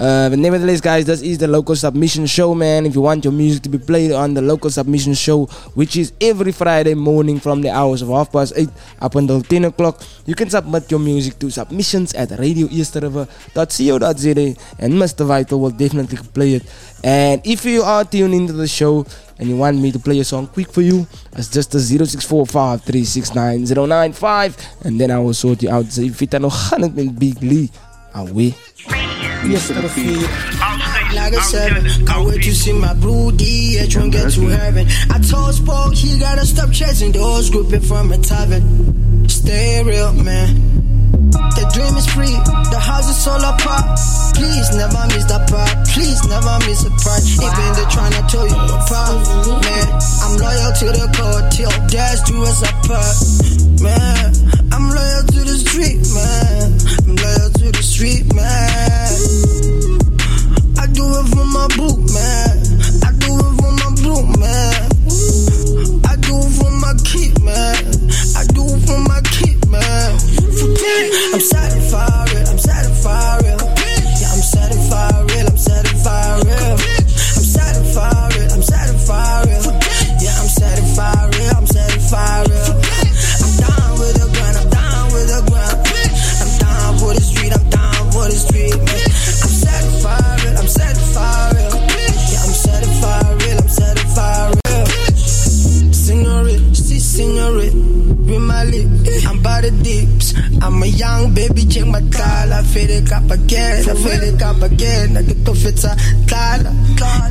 [0.00, 2.84] Uh, but nevertheless, guys, this is the local submission show, man.
[2.86, 6.12] If you want your music to be played on the local submission show, which is
[6.20, 8.68] every Friday morning from the hours of half past 8
[9.00, 15.24] up until 10 o'clock, you can submit your music to submissions at radioeasterriver.co.za and Mr.
[15.24, 16.64] Vital will definitely play it.
[17.04, 19.04] And if you are tuned into the show
[19.38, 22.84] and you want me to play a song quick for you, it's just a 0645
[24.84, 25.86] and then I will sort you out.
[25.86, 27.70] So if it's met Big Lee,
[28.14, 28.54] away.
[29.44, 30.22] Yes, to the feet.
[31.14, 34.86] Like a seven, can't wait to see my blue DH when get to heaven.
[35.10, 39.28] I told Spoke he gotta stop chasing those grouping from a tavern.
[39.28, 40.91] Stay real, man.
[41.12, 42.36] The dream is free,
[42.72, 43.84] the house is all apart.
[44.34, 47.22] Please never miss that part, please never miss a part.
[47.22, 49.20] Even they tryna tell you apart,
[49.62, 49.88] man.
[50.24, 53.16] I'm loyal to the code till death do us apart,
[53.80, 54.32] man.
[54.72, 56.80] I'm loyal to the street, man.
[57.04, 59.12] I'm loyal to the street, man.
[60.80, 62.54] I do it for my book, man.
[63.04, 64.91] I do it for my blue, man.
[66.32, 67.76] Do for my kid, man.
[68.40, 70.16] I do for my kid, man.
[70.16, 72.48] I'm satisfied, real.
[72.48, 73.60] I'm satisfied, real.
[74.16, 75.46] Yeah, I'm satisfied, real.
[75.52, 76.72] I'm satisfied, real.
[77.36, 78.48] I'm satisfied, real.
[78.48, 79.76] I'm satisfied, real.
[80.24, 81.52] Yeah, I'm satisfied, real.
[81.52, 82.80] I'm satisfied, real.
[83.44, 84.56] I'm down with the grind.
[84.56, 85.84] I'm down with the grind.
[86.40, 87.52] I'm down for the street.
[87.52, 88.72] I'm down for the street.
[88.72, 90.56] I'm satisfied, real.
[90.56, 91.76] I'm satisfied, real.
[91.76, 93.58] Yeah, I'm satisfied, real.
[93.60, 94.61] I'm satisfied, real.
[97.12, 97.76] Senorita,
[98.24, 98.88] with my lip,
[99.28, 100.32] I'm by the dips.
[100.64, 104.62] I'm a young baby, check my collar, feel it up again, I feel it up
[104.64, 105.92] again, I get to fit a
[106.24, 106.72] collar.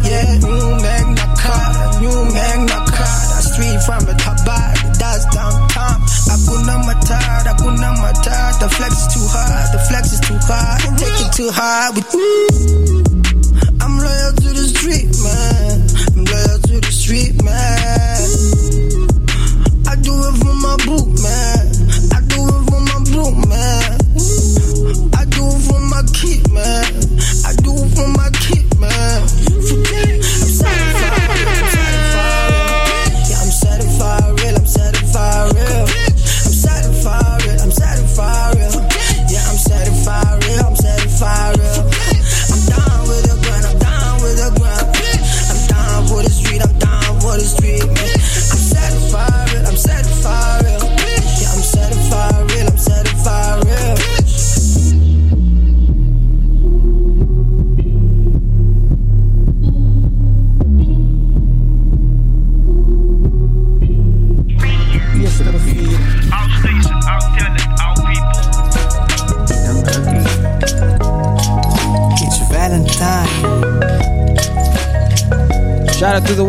[0.06, 4.70] Yeah, new Magna Carta, new Magna Carta, street from the top bar,
[5.02, 5.98] that's downtown.
[6.30, 11.26] Hakuna Matata, Hakuna Matata, the flex is too hard, the flex is too hard, take
[11.26, 12.81] it too hard with I'm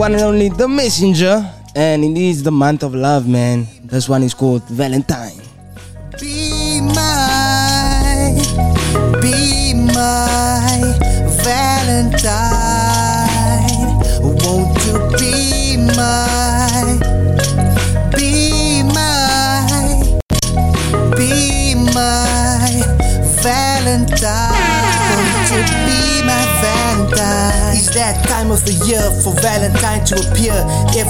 [0.02, 1.48] one and only The Messenger.
[1.76, 3.68] And it is the month of love, man.
[3.84, 5.41] This one is called Valentine.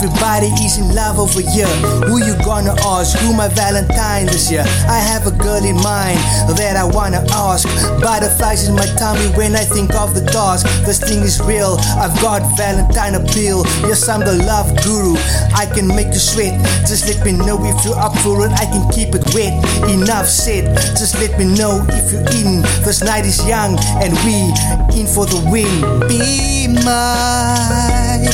[0.02, 1.70] Everybody is in love over here.
[2.10, 3.16] Who you gonna ask?
[3.18, 4.64] Who my Valentine this year?
[4.90, 6.18] I have a girl in mind
[6.58, 7.70] that I wanna ask.
[8.02, 10.66] Butterflies in my tummy when I think of the task.
[10.82, 11.78] This thing is real.
[12.02, 13.62] I've got Valentine appeal.
[13.86, 15.14] Yes, I'm the love guru.
[15.54, 16.58] I can make you sweat.
[16.82, 18.50] Just let me know if you're up for it.
[18.58, 19.54] I can keep it wet.
[19.88, 20.74] Enough said.
[20.98, 22.62] Just let me know if you're in.
[22.82, 24.50] This night is young and we
[24.98, 25.70] in for the win.
[26.10, 28.26] Be my,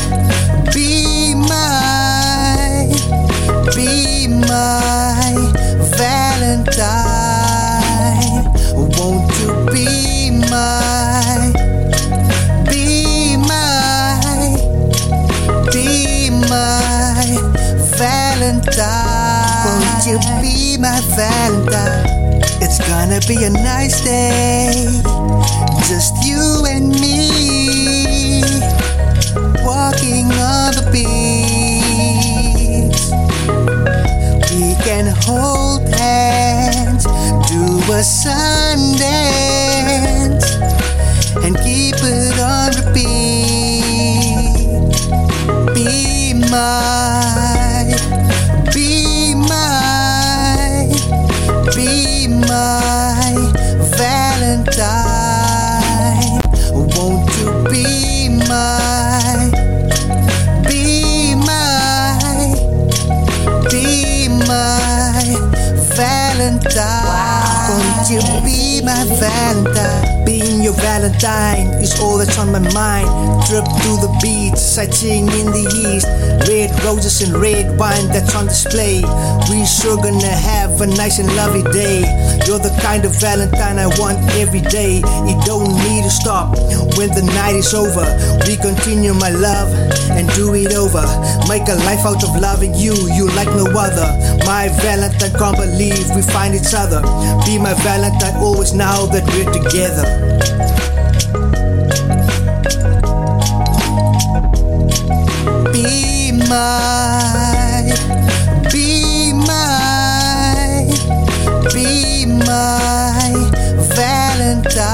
[8.98, 10.30] Won't you be
[12.66, 13.14] be
[15.72, 17.24] be my
[17.96, 19.64] Valentine?
[19.64, 22.06] Won't you be my Valentine?
[22.60, 25.00] It's gonna be a nice day,
[25.88, 28.42] just you and me,
[29.64, 31.08] walking on the beach.
[34.52, 35.67] We can hold
[37.88, 39.48] was Sundance
[41.42, 43.08] and keep it on repeat.
[45.74, 47.84] Be my,
[48.74, 50.86] be my,
[51.74, 53.32] be my
[53.96, 55.08] Valentine.
[56.94, 59.50] Won't you be my,
[60.68, 62.18] Be my,
[63.70, 65.24] be my
[65.96, 67.07] Valentine
[68.10, 70.24] you be my Valentine?
[70.24, 73.06] Be your Valentine is all that's on my mind.
[73.46, 76.06] Trip to the beach, sightseeing in the east.
[76.48, 79.04] Red roses and red wine that's on display.
[79.50, 82.00] We sure gonna have a nice and lovely day.
[82.46, 85.00] You're the kind of Valentine I want every day.
[85.04, 86.56] It don't need to stop
[86.98, 88.06] when the night is over.
[88.46, 89.70] We continue, my love,
[90.10, 91.04] and do it over.
[91.46, 94.08] Make a life out of loving you, you like no other.
[94.44, 97.00] My Valentine, can't believe we find each other.
[97.46, 100.37] Be my Valentine always now that we're together.
[106.48, 107.92] My,
[108.72, 110.86] be my,
[111.74, 113.32] be my
[113.94, 114.88] Valentine.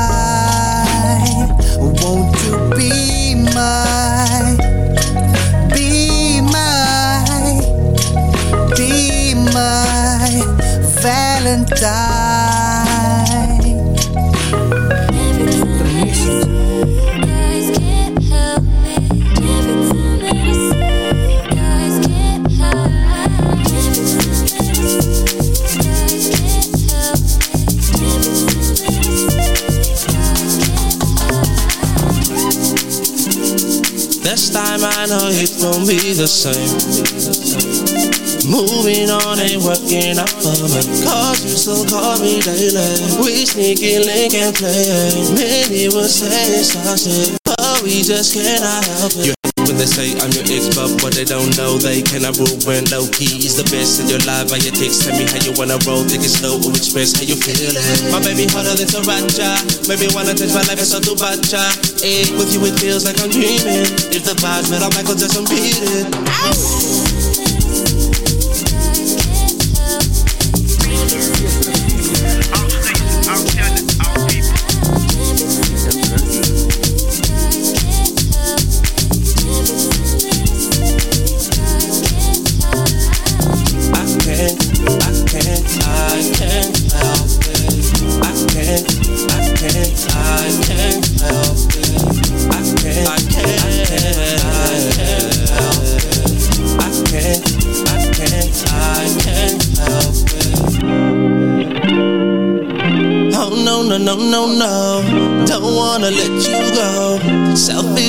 [2.76, 4.56] Be my,
[5.72, 7.60] be my,
[8.76, 10.42] be my
[11.02, 12.13] Valentine?
[35.18, 36.74] Know it won't be the same.
[38.50, 40.82] Moving on ain't working out for me.
[41.06, 43.22] Cause you still call me daily.
[43.22, 45.14] We sneaky link and play.
[45.34, 47.38] Many will say it's toxic.
[47.44, 49.43] But we just cannot help it.
[49.74, 53.10] When they say I'm your ex, but what they don't know, they cannot ruin low
[53.10, 53.42] key.
[53.42, 54.46] Is the best in your life.
[54.62, 56.06] Your text, tell me how you wanna roll.
[56.06, 57.74] Take it slow or express how you feeling.
[58.14, 59.90] My baby harder than Sriracha.
[59.90, 61.74] Maybe wanna change my life, it's so do bacha.
[62.06, 63.90] Eh, with you it feels like I'm dreaming.
[64.14, 66.06] If the vibes met, I'm Michael Jackson, beat it.
[66.22, 67.03] I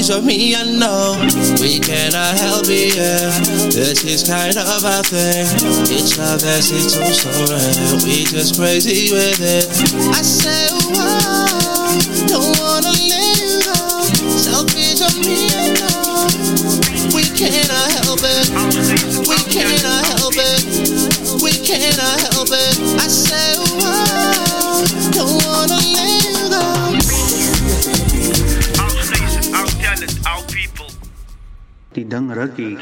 [0.06, 1.18] Selfish of me, I know.
[1.60, 3.34] We cannot help it, yeah.
[3.74, 5.50] This is kind of our thing.
[5.90, 8.06] It's love that's it's so sorry.
[8.06, 9.66] We just crazy with it.
[10.14, 11.90] I say, whoa.
[12.30, 14.06] Don't wanna let you go.
[14.30, 16.30] Selfish of me, I know.
[17.18, 18.46] We cannot help it.
[19.26, 21.42] We cannot help it.
[21.42, 22.78] We cannot help it.
[23.02, 23.55] I say,
[32.48, 32.76] ti.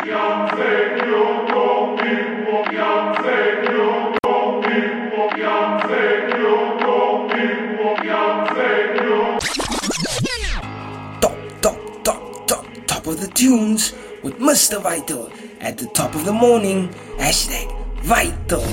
[11.22, 14.82] Top, top, top, top, top of the tunes with Mr.
[14.82, 16.90] Vital at the top of the morning.
[17.18, 17.72] Hashtag
[18.04, 18.64] Vital.